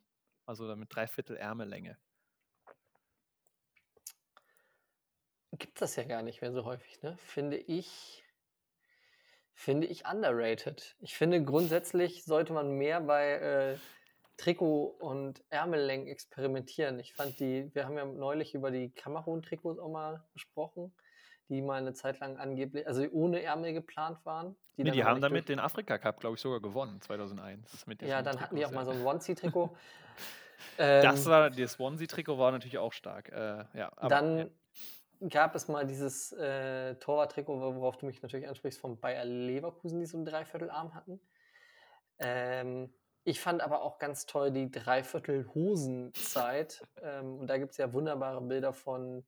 [0.46, 1.98] Also mit Dreiviertel-Ärmellänge.
[5.58, 7.18] gibt das ja gar nicht mehr so häufig, ne?
[7.18, 8.24] Finde ich,
[9.54, 10.96] finde ich underrated.
[11.00, 13.78] Ich finde grundsätzlich sollte man mehr bei äh,
[14.38, 17.00] Trikot und Ärmellängen experimentieren.
[17.00, 20.94] Ich fand die, wir haben ja neulich über die Kamerun-Trikots auch mal gesprochen,
[21.48, 24.56] die mal eine Zeit lang angeblich, also ohne Ärmel geplant waren.
[24.78, 27.86] Die, nee, die haben damit den Afrika Cup, glaube ich, sogar gewonnen, 2001.
[28.02, 29.76] ja, dann hatten die auch mal so ein Onesie-Trikot.
[30.78, 33.30] das ähm, war, das Swansea-Trikot war natürlich auch stark.
[33.30, 34.46] Äh, ja, aber, dann ja
[35.30, 40.06] gab es mal dieses äh, Torwart-Trikot, worauf du mich natürlich ansprichst, von Bayer Leverkusen, die
[40.06, 41.20] so einen Dreiviertelarm hatten.
[42.20, 46.86] Ähm, ich fand aber auch ganz toll die Dreiviertel-Hosenzeit.
[47.02, 49.24] ähm, und da gibt es ja wunderbare Bilder von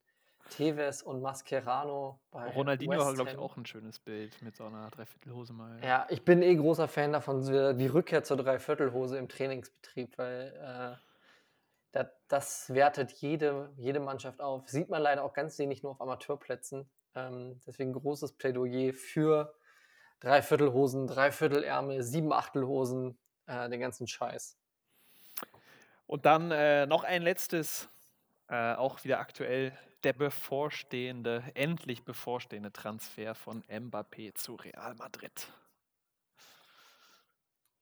[0.49, 4.89] Tevez und Mascherano bei Ronaldinho hat, glaube ich, auch ein schönes Bild mit so einer
[4.91, 5.77] Dreiviertelhose mal.
[5.83, 7.41] Ja, ich bin eh großer Fan davon,
[7.77, 10.95] die Rückkehr zur Dreiviertelhose im Trainingsbetrieb, weil äh,
[11.91, 14.67] das, das wertet jede, jede Mannschaft auf.
[14.67, 16.89] Sieht man leider auch ganz wenig nur auf Amateurplätzen.
[17.15, 19.55] Ähm, deswegen großes Plädoyer für
[20.19, 24.57] Dreiviertelhosen, Dreiviertelärmel, Siebenachtelhosen, äh, den ganzen Scheiß.
[26.05, 27.89] Und dann äh, noch ein letztes,
[28.47, 35.51] äh, auch wieder aktuell, der bevorstehende, endlich bevorstehende Transfer von Mbappé zu Real Madrid.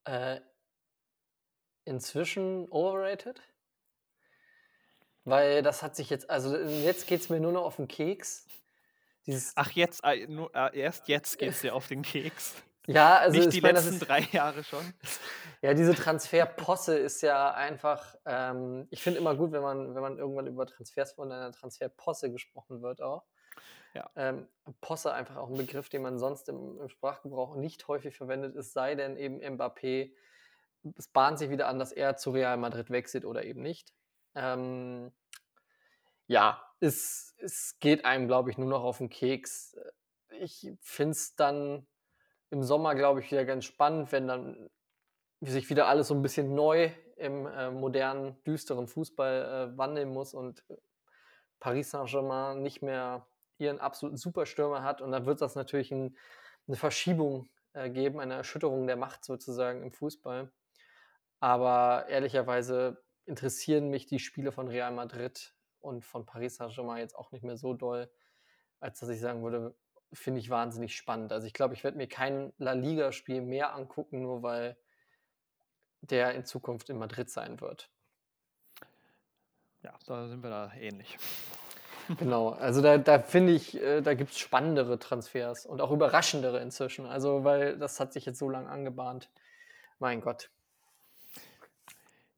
[0.06, 0.40] Äh,
[1.84, 3.42] inzwischen overrated?
[5.26, 8.48] Weil das hat sich jetzt, also jetzt geht es mir nur noch auf den Keks,
[9.26, 12.54] Dieses, Ach, jetzt, äh, nur, äh, erst jetzt geht es dir auf den Keks.
[12.88, 14.94] ja, also Nicht ich die meine, letzten ist, drei Jahre schon.
[15.64, 20.20] ja, diese Transferposse ist ja einfach, ähm, ich finde immer gut, wenn man, wenn man
[20.20, 23.24] irgendwann über Transfers von einer Transferposse gesprochen wird auch.
[23.96, 24.10] Ja.
[24.16, 24.48] Ähm,
[24.82, 28.74] Posse einfach auch ein Begriff, den man sonst im, im Sprachgebrauch nicht häufig verwendet, es
[28.74, 30.12] sei denn eben Mbappé,
[30.98, 33.92] es bahnt sich wieder an, dass er zu Real Madrid wechselt oder eben nicht.
[34.36, 35.12] Ähm,
[36.28, 39.78] ja, es, es geht einem, glaube ich, nur noch auf den Keks.
[40.40, 41.88] Ich finde es dann
[42.50, 44.70] im Sommer, glaube ich, wieder ganz spannend, wenn dann
[45.42, 50.34] sich wieder alles so ein bisschen neu im äh, modernen, düsteren Fußball äh, wandeln muss
[50.34, 50.64] und
[51.60, 53.28] Paris Saint-Germain nicht mehr
[53.58, 55.02] ihren absoluten Superstürmer hat.
[55.02, 56.18] Und dann wird das natürlich ein,
[56.68, 60.52] eine Verschiebung äh, geben, eine Erschütterung der Macht sozusagen im Fußball.
[61.40, 67.32] Aber ehrlicherweise interessieren mich die Spiele von Real Madrid und von Paris Saint-Germain jetzt auch
[67.32, 68.10] nicht mehr so doll,
[68.80, 69.76] als dass ich sagen würde,
[70.14, 71.32] finde ich wahnsinnig spannend.
[71.32, 74.78] Also ich glaube, ich werde mir kein La Liga-Spiel mehr angucken, nur weil
[76.02, 77.90] der in Zukunft in Madrid sein wird.
[79.82, 81.18] Ja, da sind wir da ähnlich.
[82.20, 86.62] Genau, also da, da finde ich, äh, da gibt es spannendere Transfers und auch überraschendere
[86.62, 87.08] inzwischen.
[87.08, 89.32] Also, weil das hat sich jetzt so lange angebahnt.
[89.98, 90.52] Mein Gott.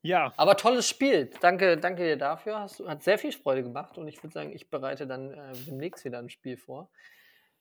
[0.08, 1.30] Ja, Aber tolles Spiel.
[1.41, 2.60] Danke, danke dir dafür.
[2.62, 6.05] Hast, hat sehr viel Freude gemacht und ich würde sagen, ich bereite dann äh, demnächst
[6.05, 6.89] wieder ein Spiel vor.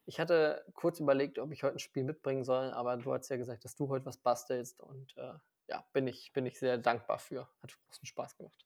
[0.05, 3.37] Ich hatte kurz überlegt, ob ich heute ein Spiel mitbringen soll, aber du hast ja
[3.37, 5.33] gesagt, dass du heute was bastelst und äh,
[5.69, 7.49] ja, bin ich, bin ich sehr dankbar für.
[7.63, 8.66] Hat großen Spaß gemacht.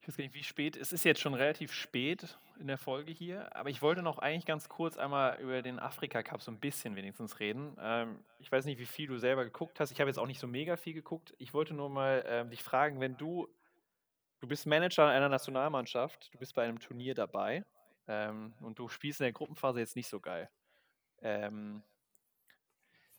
[0.00, 0.76] Ich weiß gar nicht, wie spät.
[0.76, 4.46] Es ist jetzt schon relativ spät in der Folge hier, aber ich wollte noch eigentlich
[4.46, 7.76] ganz kurz einmal über den Afrika Cup so ein bisschen wenigstens reden.
[7.78, 9.90] Ähm, ich weiß nicht, wie viel du selber geguckt hast.
[9.90, 11.34] Ich habe jetzt auch nicht so mega viel geguckt.
[11.38, 13.46] Ich wollte nur mal ähm, dich fragen, wenn du,
[14.40, 17.64] du bist Manager einer Nationalmannschaft, du bist bei einem Turnier dabei
[18.08, 20.48] ähm, und du spielst in der Gruppenphase jetzt nicht so geil.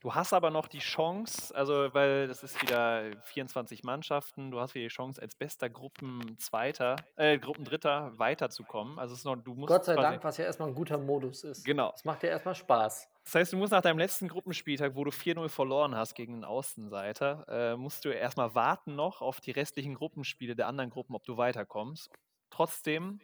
[0.01, 4.73] Du hast aber noch die Chance, also weil das ist wieder 24 Mannschaften, du hast
[4.73, 8.97] wieder die Chance, als bester Gruppenzweiter, äh, Gruppendritter weiterzukommen.
[8.97, 11.43] Also es ist noch, du musst Gott sei Dank, was ja erstmal ein guter Modus
[11.43, 11.63] ist.
[11.63, 11.91] Genau.
[11.91, 13.09] Das macht ja erstmal Spaß.
[13.25, 16.45] Das heißt, du musst nach deinem letzten Gruppenspieltag, wo du 4-0 verloren hast gegen den
[16.45, 21.25] Außenseiter, äh, musst du erstmal warten noch auf die restlichen Gruppenspiele der anderen Gruppen, ob
[21.25, 22.09] du weiterkommst.
[22.49, 23.19] Trotzdem,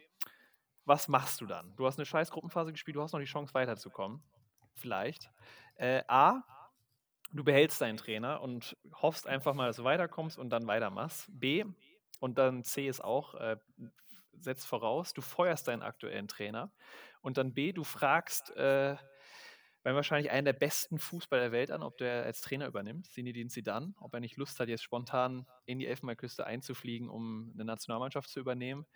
[0.84, 1.74] was machst du dann?
[1.74, 4.22] Du hast eine scheiß Gruppenphase gespielt, du hast noch die Chance weiterzukommen.
[4.76, 5.28] Vielleicht.
[5.74, 6.44] Äh, A,
[7.32, 11.26] du behältst deinen Trainer und hoffst einfach mal, dass du weiterkommst und dann weitermachst.
[11.30, 11.64] B,
[12.20, 13.56] und dann C ist auch, äh,
[14.40, 16.72] setzt voraus, du feuerst deinen aktuellen Trainer.
[17.20, 18.96] Und dann B, du fragst äh,
[19.84, 23.94] wahrscheinlich einen der besten Fußballer der Welt an, ob der als Trainer übernimmt, Zinedine Zidane,
[24.00, 28.40] ob er nicht Lust hat, jetzt spontan in die Elfenbeinküste einzufliegen, um eine Nationalmannschaft zu
[28.40, 28.86] übernehmen.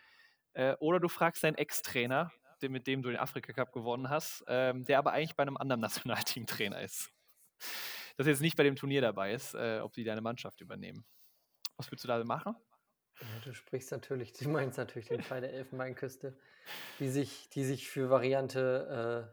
[0.54, 4.84] Äh, oder du fragst deinen Ex-Trainer, mit dem du den Afrika Cup gewonnen hast, ähm,
[4.84, 7.10] der aber eigentlich bei einem anderen Nationalteam Trainer ist.
[8.16, 11.04] Das jetzt nicht bei dem Turnier dabei ist, äh, ob die deine Mannschaft übernehmen.
[11.76, 12.54] Was würdest du da machen?
[13.20, 16.36] Ja, du sprichst natürlich, du meinst natürlich den Fall der Elfenbeinküste,
[16.98, 19.28] die sich, die sich für Variante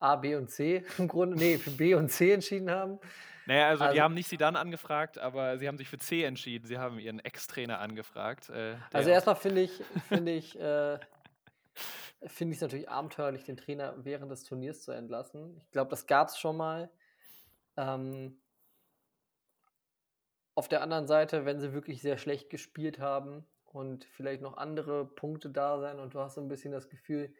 [0.00, 2.98] äh, A, B und C im Grunde, nee, für B und C entschieden haben.
[3.46, 6.66] Naja, also, die Also- haben nicht Zidane angefragt, aber sie haben sich für C entschieden.
[6.66, 8.48] Sie haben ihren Ex-Trainer angefragt.
[8.48, 10.98] Äh, Also erstmal finde ich, finde ich, äh,
[12.26, 15.58] finde ich es natürlich abenteuerlich, den Trainer während des Turniers zu entlassen.
[15.58, 16.90] Ich glaube, das gab es schon mal.
[17.76, 18.40] Ähm,
[20.54, 25.04] auf der anderen Seite, wenn sie wirklich sehr schlecht gespielt haben und vielleicht noch andere
[25.04, 27.34] Punkte da sein und du hast so ein bisschen das Gefühl,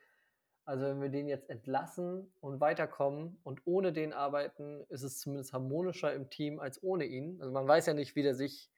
[0.65, 5.53] also wenn wir den jetzt entlassen und weiterkommen und ohne den arbeiten, ist es zumindest
[5.53, 7.41] harmonischer im Team als ohne ihn.
[7.41, 8.71] Also man weiß ja nicht, wie der sich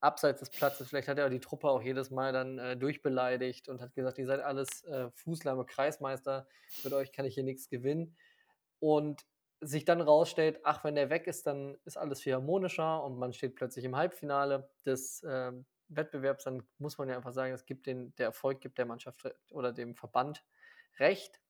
[0.00, 3.80] abseits des Platzes, vielleicht hat er die Truppe auch jedes Mal dann äh, durchbeleidigt und
[3.80, 6.46] hat gesagt, ihr seid alles äh, Fußlahme Kreismeister,
[6.84, 8.16] mit euch kann ich hier nichts gewinnen.
[8.78, 9.26] Und
[9.66, 13.32] sich dann rausstellt, ach, wenn der weg ist, dann ist alles viel harmonischer und man
[13.32, 17.86] steht plötzlich im Halbfinale des ähm, Wettbewerbs, dann muss man ja einfach sagen, es gibt
[17.86, 20.44] den, der Erfolg gibt der Mannschaft oder dem Verband
[20.98, 21.40] recht.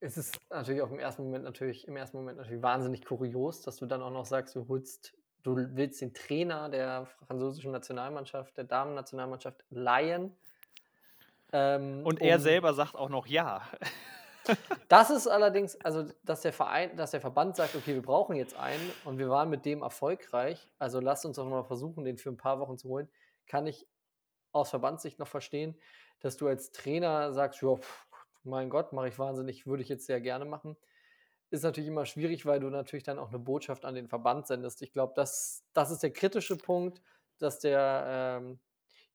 [0.00, 3.76] Es ist natürlich auch im ersten Moment natürlich, im ersten Moment natürlich wahnsinnig kurios, dass
[3.76, 8.64] du dann auch noch sagst, du holst, du willst den Trainer der französischen Nationalmannschaft, der
[8.64, 10.36] Damen-Nationalmannschaft leihen.
[11.52, 13.62] Ähm, und er um- selber sagt auch noch ja.
[14.88, 18.56] das ist allerdings, also dass der Verein, dass der Verband sagt, okay, wir brauchen jetzt
[18.56, 22.30] einen und wir waren mit dem erfolgreich, also lasst uns doch mal versuchen, den für
[22.30, 23.08] ein paar Wochen zu holen,
[23.46, 23.86] kann ich
[24.52, 25.76] aus Verbandssicht noch verstehen,
[26.20, 27.76] dass du als Trainer sagst, ja,
[28.44, 30.76] mein Gott, mache ich wahnsinnig, würde ich jetzt sehr gerne machen.
[31.50, 34.82] Ist natürlich immer schwierig, weil du natürlich dann auch eine Botschaft an den Verband sendest.
[34.82, 37.00] Ich glaube, das, das ist der kritische Punkt,
[37.38, 38.58] dass der ähm,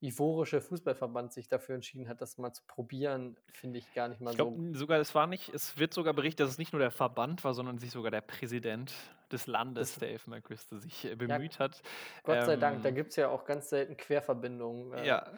[0.01, 4.31] ivorische Fußballverband sich dafür entschieden hat, das mal zu probieren, finde ich gar nicht mal
[4.31, 4.63] Ich so.
[4.63, 7.43] glaube sogar, es war nicht, es wird sogar berichtet, dass es nicht nur der Verband
[7.43, 8.93] war, sondern sich sogar der Präsident
[9.31, 11.81] des Landes Das- der Elfenbeinküste sich äh, bemüht hat.
[12.23, 14.93] Gott sei Dank, da Ähm, gibt es ja auch ganz selten Querverbindungen.
[14.93, 15.33] äh, Ja.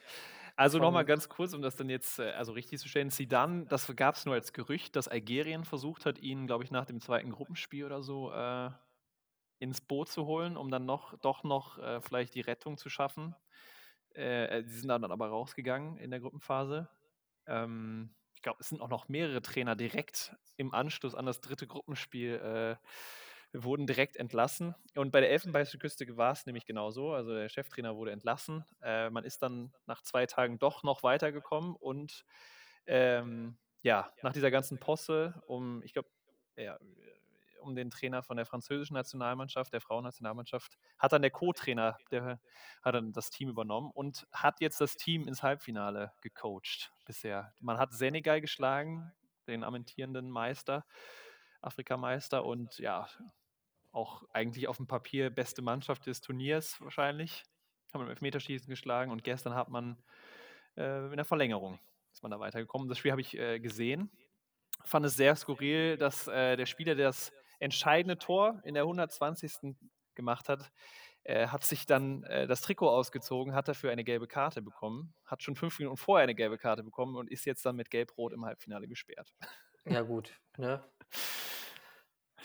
[0.55, 3.09] Also nochmal ganz kurz, um das dann jetzt äh, also richtig zu stellen.
[3.11, 6.85] Zidane, das gab es nur als Gerücht, dass Algerien versucht hat, ihn, glaube ich, nach
[6.85, 8.71] dem zweiten Gruppenspiel oder so äh,
[9.59, 13.35] ins Boot zu holen, um dann noch doch noch äh, vielleicht die Rettung zu schaffen.
[14.15, 16.89] Äh, äh, die sind dann aber rausgegangen in der Gruppenphase.
[17.47, 21.67] Ähm, ich glaube, es sind auch noch mehrere Trainer direkt im Anschluss an das dritte
[21.67, 22.75] Gruppenspiel äh,
[23.53, 24.75] wurden direkt entlassen.
[24.95, 27.13] Und bei der Elfenbeinküste war es nämlich genauso.
[27.13, 28.65] Also der Cheftrainer wurde entlassen.
[28.81, 32.25] Äh, man ist dann nach zwei Tagen doch noch weitergekommen und
[32.87, 36.09] ähm, ja, nach dieser ganzen Posse um, ich glaube,
[36.55, 36.77] ja,
[37.61, 42.39] um den Trainer von der französischen Nationalmannschaft, der Frauennationalmannschaft, hat dann der Co-Trainer, der
[42.83, 47.53] hat dann das Team übernommen und hat jetzt das Team ins Halbfinale gecoacht bisher.
[47.59, 49.11] Man hat Senegal geschlagen,
[49.47, 50.85] den amtierenden Meister,
[51.61, 53.07] Afrikameister und ja,
[53.91, 57.43] auch eigentlich auf dem Papier beste Mannschaft des Turniers wahrscheinlich.
[57.93, 60.01] Haben im Elfmeterschießen geschlagen und gestern hat man
[60.77, 61.79] äh, in der Verlängerung
[62.13, 62.87] ist man da weitergekommen.
[62.87, 64.11] Das Spiel habe ich äh, gesehen.
[64.83, 67.31] Fand es sehr skurril, dass äh, der Spieler, der das
[67.61, 69.75] entscheidende Tor in der 120.
[70.15, 70.71] gemacht hat,
[71.23, 75.43] äh, hat sich dann äh, das Trikot ausgezogen, hat dafür eine gelbe Karte bekommen, hat
[75.43, 78.43] schon fünf Minuten vorher eine gelbe Karte bekommen und ist jetzt dann mit Gelb-Rot im
[78.45, 79.31] Halbfinale gesperrt.
[79.85, 80.33] Ja, gut.
[80.57, 80.83] Ne?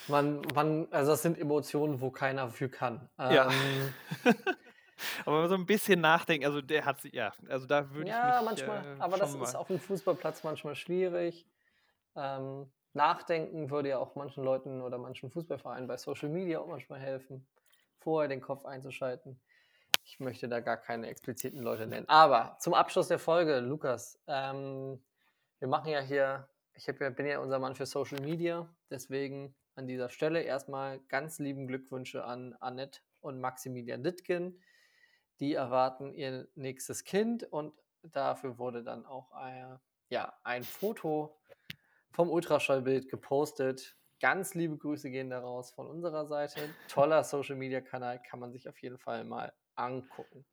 [0.09, 3.09] Man, man, also das sind Emotionen, wo keiner für kann.
[3.19, 3.51] Ja.
[3.51, 3.95] Ähm,
[5.25, 8.09] Aber wenn man so ein bisschen nachdenken, also der hat sich, ja, also da würde
[8.09, 11.47] ja, ich mich manchmal, äh, aber das ist auf dem Fußballplatz manchmal schwierig.
[12.15, 16.99] Ähm, nachdenken würde ja auch manchen Leuten oder manchen Fußballvereinen bei Social Media auch manchmal
[16.99, 17.47] helfen,
[17.99, 19.41] vorher den Kopf einzuschalten.
[20.05, 22.09] Ich möchte da gar keine expliziten Leute nennen.
[22.09, 25.01] Aber zum Abschluss der Folge, Lukas, ähm,
[25.59, 29.87] wir machen ja hier, ich ja, bin ja unser Mann für Social Media, deswegen an
[29.87, 34.63] dieser Stelle erstmal ganz lieben Glückwünsche an Annette und Maximilian Dittgen.
[35.41, 39.79] Die erwarten ihr nächstes Kind und dafür wurde dann auch ein,
[40.09, 41.37] ja, ein Foto
[42.17, 43.95] vom Ultraschallbild gepostet.
[44.21, 46.75] Ganz liebe Grüße gehen daraus von unserer Seite.
[46.89, 50.47] Toller Social Media Kanal, kann man sich auf jeden Fall mal angucken.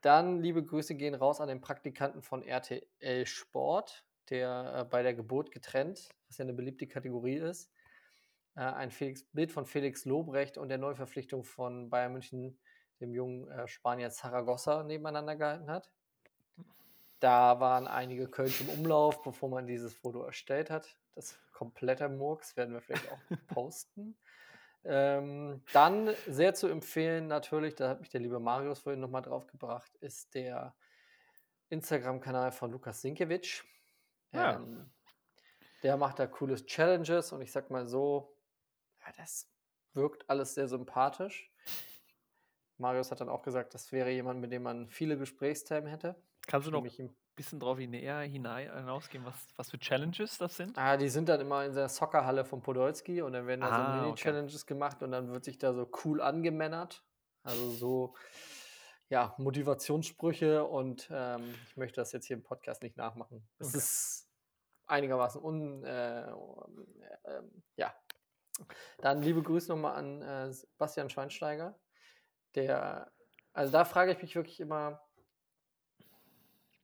[0.00, 5.12] Dann liebe Grüße gehen raus an den Praktikanten von RTL Sport, der äh, bei der
[5.12, 7.70] Geburt getrennt, was ja eine beliebte Kategorie ist,
[8.56, 12.58] äh, ein Felix, Bild von Felix Lobrecht und der Neuverpflichtung von Bayern München,
[13.02, 15.92] dem jungen äh, Spanier Zaragoza, nebeneinander gehalten hat.
[17.20, 20.96] Da waren einige Kölsch im Umlauf, bevor man dieses Foto erstellt hat.
[21.14, 23.18] Das komplette Murks werden wir vielleicht auch
[23.48, 24.16] posten.
[24.82, 29.46] Ähm, dann sehr zu empfehlen, natürlich, da hat mich der liebe Marius vorhin nochmal drauf
[29.46, 30.74] gebracht, ist der
[31.68, 33.64] Instagram-Kanal von Lukas Sinkewitsch.
[34.32, 34.54] Ja.
[34.56, 34.90] Ähm,
[35.82, 38.34] der macht da cooles Challenges und ich sag mal so,
[39.04, 39.50] ja, das
[39.92, 41.52] wirkt alles sehr sympathisch.
[42.78, 46.16] Marius hat dann auch gesagt, das wäre jemand, mit dem man viele Gesprächsthemen hätte.
[46.50, 50.76] Kannst du noch ein bisschen drauf näher hinein, hinausgehen, was, was für Challenges das sind?
[50.76, 53.74] Ah, die sind dann immer in der Soccerhalle von Podolski und dann werden da so
[53.74, 54.02] Ah, okay.
[54.02, 57.04] Mini-Challenges gemacht und dann wird sich da so cool angemännert.
[57.44, 58.14] Also so,
[59.08, 63.48] ja, Motivationssprüche und ähm, ich möchte das jetzt hier im Podcast nicht nachmachen.
[63.60, 63.78] Es Okay.
[63.78, 64.28] ist
[64.86, 67.42] einigermaßen un, äh, äh,
[67.76, 67.94] ja.
[68.98, 71.78] Dann liebe Grüße nochmal an äh, Bastian Schweinsteiger,
[72.56, 73.10] der,
[73.52, 75.00] also da frage ich mich wirklich immer,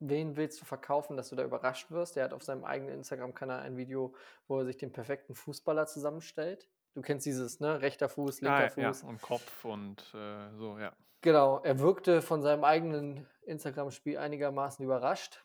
[0.01, 2.16] wen willst du verkaufen, dass du da überrascht wirst?
[2.16, 4.14] Er hat auf seinem eigenen Instagram-Kanal ein Video,
[4.49, 6.68] wo er sich den perfekten Fußballer zusammenstellt.
[6.94, 7.80] Du kennst dieses, ne?
[7.82, 9.03] Rechter Fuß, linker Ah, ja, Fuß.
[9.05, 10.92] und Kopf und äh, so, ja.
[11.22, 15.44] Genau, er wirkte von seinem eigenen Instagram-Spiel einigermaßen überrascht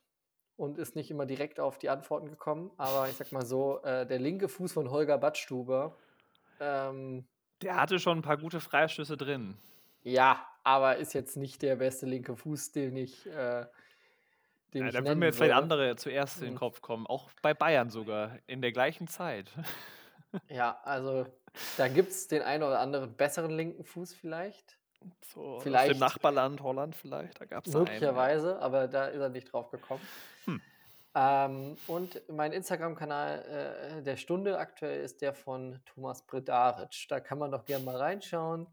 [0.58, 2.72] und ist nicht immer direkt auf die Antworten gekommen.
[2.78, 5.98] Aber ich sag mal so, äh, der linke Fuß von Holger Badstuber,
[6.60, 7.26] ähm,
[7.62, 9.58] Der hatte schon ein paar gute Freistöße drin.
[10.04, 13.66] ja, aber ist jetzt nicht der beste linke Fuß, den ich, äh,
[14.74, 16.56] den Ja, da würden mir jetzt vielleicht andere zuerst in den.
[16.56, 17.06] Kopf kommen.
[17.08, 19.52] Auch bei Bayern sogar, in der gleichen Zeit.
[20.48, 21.26] Ja, also
[21.78, 24.78] da gibt es den einen oder anderen besseren linken Fuß vielleicht.
[25.34, 27.86] So, aus Vielleicht- dem Nachbarland Holland vielleicht, da gab es einen.
[27.86, 30.02] Möglicherweise, aber da ist er nicht drauf gekommen.
[30.46, 30.62] Hm.
[31.16, 37.08] Ähm, und mein Instagram-Kanal äh, der Stunde aktuell ist der von Thomas Bredaric.
[37.10, 38.68] Da kann man doch gerne mal reinschauen.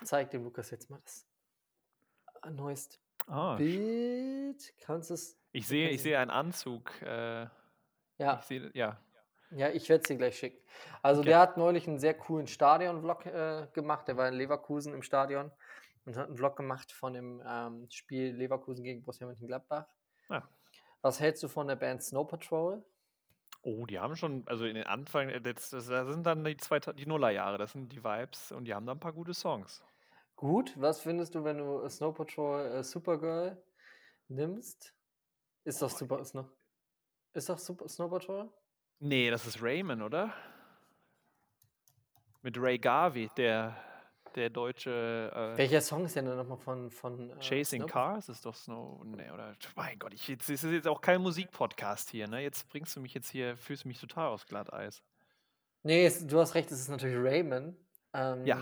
[0.00, 1.26] Ich zeige dem Lukas jetzt mal das
[2.50, 4.74] neueste Ah, Bild.
[4.80, 5.38] Kannst es?
[5.52, 6.90] ich sehe, ich sehe einen Anzug.
[7.02, 7.46] Äh,
[8.18, 8.98] Ja, ich sehe, ja.
[9.50, 10.58] Ja, ich werde es dir gleich schicken.
[11.02, 11.30] Also Okay.
[11.30, 14.08] der hat neulich einen sehr coolen Stadion-Vlog äh, gemacht.
[14.08, 15.50] Der war in Leverkusen im Stadion
[16.04, 19.86] und hat einen Vlog gemacht von dem ähm, Spiel Leverkusen gegen Borussia Mönchengladbach.
[20.28, 20.42] Ah.
[21.02, 22.84] Was hältst du von der Band Snow Patrol?
[23.62, 26.56] Oh, die haben schon, also in den Anfang, äh, das, das, das sind dann die,
[26.56, 29.82] zwei, die Nullerjahre, das sind die Vibes und die haben da ein paar gute Songs.
[30.44, 33.56] Gut, was findest du, wenn du Snow Patrol äh, Supergirl
[34.28, 34.94] nimmst?
[35.64, 36.50] Ist doch Oh, super, ist noch.
[37.32, 38.50] Ist doch super Snow Patrol?
[38.98, 40.34] Nee, das ist Raymond, oder?
[42.42, 43.74] Mit Ray Garvey, der,
[44.34, 48.28] der deutsche äh, Welcher Song ist denn dann nochmal von, von äh, Chasing Snow- Cars
[48.28, 49.02] ist doch Snow.
[49.02, 52.40] Nee, oder mein Gott, ich, jetzt, es ist jetzt auch kein Musikpodcast hier, ne?
[52.40, 55.02] Jetzt bringst du mich jetzt hier, fühlst du mich total aus Glatteis.
[55.84, 57.78] Nee, es, du hast recht, es ist natürlich Raymond.
[58.12, 58.60] Ähm, Ja.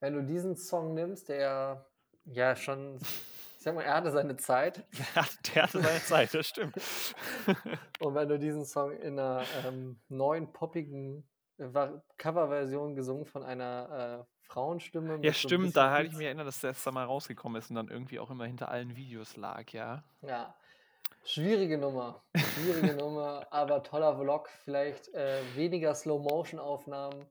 [0.00, 1.86] Wenn du diesen Song nimmst, der
[2.24, 4.84] ja schon, ich sag mal, er hatte seine Zeit.
[5.14, 5.24] Ja,
[5.54, 6.74] der hatte seine Zeit, das stimmt.
[8.00, 11.28] Und wenn du diesen Song in einer ähm, neuen, poppigen
[11.58, 15.18] äh, Coverversion gesungen von einer äh, Frauenstimme.
[15.22, 17.70] ja, so stimmt, bisschen da hatte ich mich erinnert, dass der erst mal rausgekommen ist
[17.70, 20.04] und dann irgendwie auch immer hinter allen Videos lag, ja.
[20.22, 20.54] Ja.
[21.24, 22.22] Schwierige Nummer.
[22.34, 24.48] Schwierige Nummer, aber toller Vlog.
[24.64, 27.26] Vielleicht äh, weniger Slow-Motion-Aufnahmen.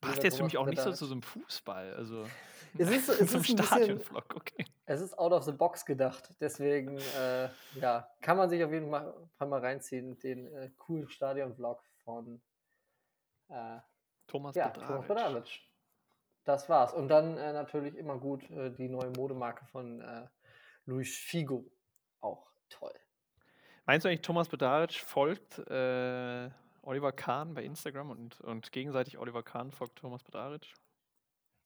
[0.00, 2.26] Passt jetzt für mich auch nicht so zu so einem Fußball, also
[2.78, 4.64] Es ist, es zum Stadionvlog, okay.
[4.86, 6.30] Es ist out of the box gedacht.
[6.40, 11.82] Deswegen, äh, ja, kann man sich auf jeden Fall mal reinziehen, den äh, coolen Stadion-Vlog
[12.04, 12.40] von
[13.48, 13.78] äh,
[14.26, 14.70] Thomas ja.
[14.70, 15.60] Thomas Badavic.
[16.44, 16.92] Das war's.
[16.92, 20.26] Und dann äh, natürlich immer gut äh, die neue Modemarke von äh,
[20.84, 21.64] Luis Figo.
[22.20, 22.94] Auch toll.
[23.86, 26.50] Meinst du eigentlich, Thomas Bedaric folgt äh,
[26.86, 30.74] Oliver Kahn bei Instagram und, und gegenseitig Oliver Kahn folgt Thomas Bedaric?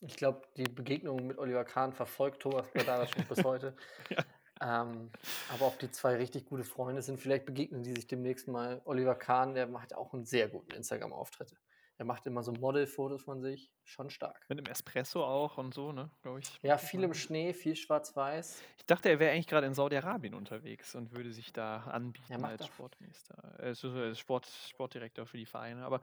[0.00, 3.76] Ich glaube, die Begegnung mit Oliver Kahn verfolgt Thomas Badavic noch bis heute.
[4.62, 5.10] Ähm,
[5.48, 8.82] aber ob die zwei richtig gute Freunde sind, vielleicht begegnen die sich demnächst mal.
[8.84, 11.56] Oliver Kahn, der macht auch einen sehr guten Instagram-Auftritte.
[12.00, 13.70] Er macht immer so Modelfotos von sich.
[13.84, 14.46] Schon stark.
[14.48, 16.46] Mit dem Espresso auch und so, ne, glaube ich.
[16.62, 18.62] Ja, viel im Schnee, viel schwarz-weiß.
[18.78, 22.66] Ich dachte, er wäre eigentlich gerade in Saudi-Arabien unterwegs und würde sich da anbieten als.
[22.66, 23.60] Sportminister.
[23.60, 23.74] Äh,
[24.14, 25.84] Sport, Sportdirektor für die Vereine.
[25.84, 26.00] Aber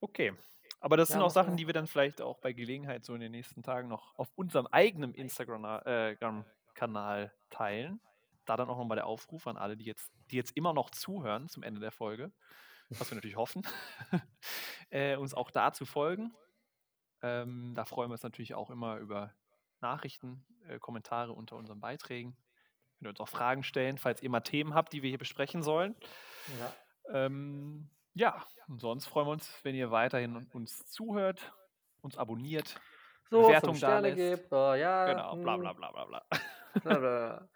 [0.00, 0.32] okay.
[0.80, 3.20] Aber das Ja, sind auch Sachen, die wir dann vielleicht auch bei Gelegenheit so in
[3.20, 8.00] den nächsten Tagen noch auf unserem eigenen Instagram-Kanal teilen.
[8.46, 11.50] Da dann auch nochmal der Aufruf an alle, die jetzt, die jetzt immer noch zuhören
[11.50, 12.32] zum Ende der Folge,
[12.98, 13.62] was wir natürlich hoffen,
[14.90, 16.34] äh, uns auch da zu folgen.
[17.22, 19.32] Ähm, da freuen wir uns natürlich auch immer über
[19.80, 22.36] Nachrichten, äh, Kommentare unter unseren Beiträgen.
[22.98, 25.62] Könnt ihr uns auch Fragen stellen, falls ihr mal Themen habt, die wir hier besprechen
[25.62, 25.94] sollen.
[26.58, 27.24] Ja.
[27.26, 31.52] Ähm, ja, und sonst freuen wir uns, wenn ihr weiterhin uns zuhört,
[32.00, 32.80] uns abonniert.
[33.30, 34.40] So, Bewertung Sterne dalässt.
[34.42, 34.52] gibt.
[34.52, 36.26] Oh, ja, Genau, bla hm, bla bla bla bla.
[36.82, 37.48] bla, bla.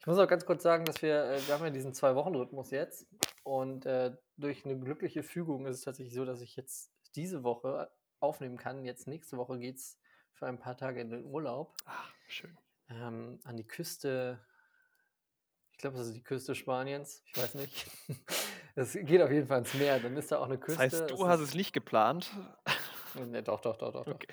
[0.00, 3.06] Ich muss auch ganz kurz sagen, dass wir, äh, wir haben ja diesen Zwei-Wochen-Rhythmus jetzt.
[3.48, 7.90] Und äh, durch eine glückliche Fügung ist es tatsächlich so, dass ich jetzt diese Woche
[8.20, 8.84] aufnehmen kann.
[8.84, 9.98] Jetzt nächste Woche geht es
[10.34, 11.74] für ein paar Tage in den Urlaub.
[11.86, 12.58] Ach, schön.
[12.90, 14.38] ähm, an die Küste.
[15.72, 17.22] Ich glaube, das ist die Küste Spaniens.
[17.26, 17.90] Ich weiß nicht.
[18.74, 19.98] Es geht auf jeden Fall ins Meer.
[19.98, 20.82] Dann ist da auch eine Das Küste.
[20.82, 22.30] heißt, du hast es nicht geplant.
[23.26, 24.04] Nee, doch, doch, doch, doch.
[24.04, 24.14] doch.
[24.14, 24.28] Okay.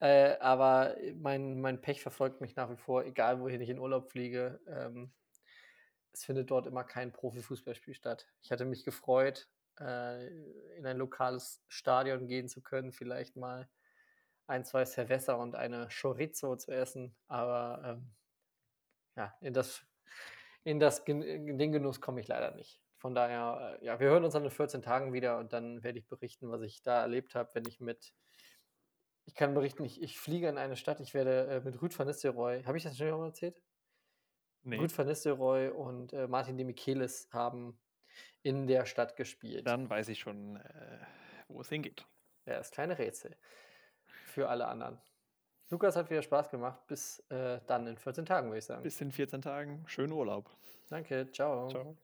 [0.00, 4.10] Äh, aber mein, mein Pech verfolgt mich nach wie vor, egal wohin ich in Urlaub
[4.10, 4.58] fliege.
[4.66, 5.12] Ähm,
[6.14, 8.26] es findet dort immer kein Profifußballspiel statt.
[8.42, 9.48] Ich hatte mich gefreut,
[9.80, 10.28] äh,
[10.76, 13.68] in ein lokales Stadion gehen zu können, vielleicht mal
[14.46, 17.16] ein, zwei Cerveza und eine Chorizo zu essen.
[17.26, 18.14] Aber ähm,
[19.16, 19.84] ja, in das,
[20.62, 22.80] in das in den Genuss komme ich leider nicht.
[22.98, 25.98] Von daher, äh, ja, wir hören uns dann in 14 Tagen wieder und dann werde
[25.98, 28.14] ich berichten, was ich da erlebt habe, wenn ich mit
[29.26, 32.06] ich kann berichten, ich, ich fliege in eine Stadt, ich werde äh, mit Ruud van
[32.06, 33.60] Nistelrooy, habe ich das schon mal erzählt?
[34.64, 37.78] Nee, Ruud van Nistelrooy und äh, Martin de Michelis haben
[38.42, 39.66] in der Stadt gespielt.
[39.66, 40.98] dann weiß ich schon, äh,
[41.48, 42.06] wo es hingeht.
[42.46, 43.36] Ja, das kleine Rätsel
[44.26, 44.98] für alle anderen.
[45.70, 46.86] Lukas hat wieder Spaß gemacht.
[46.86, 48.82] Bis äh, dann in 14 Tagen, würde ich sagen.
[48.82, 49.82] Bis in 14 Tagen.
[49.86, 50.50] Schönen Urlaub.
[50.88, 51.68] Danke, ciao.
[51.68, 51.96] Ciao.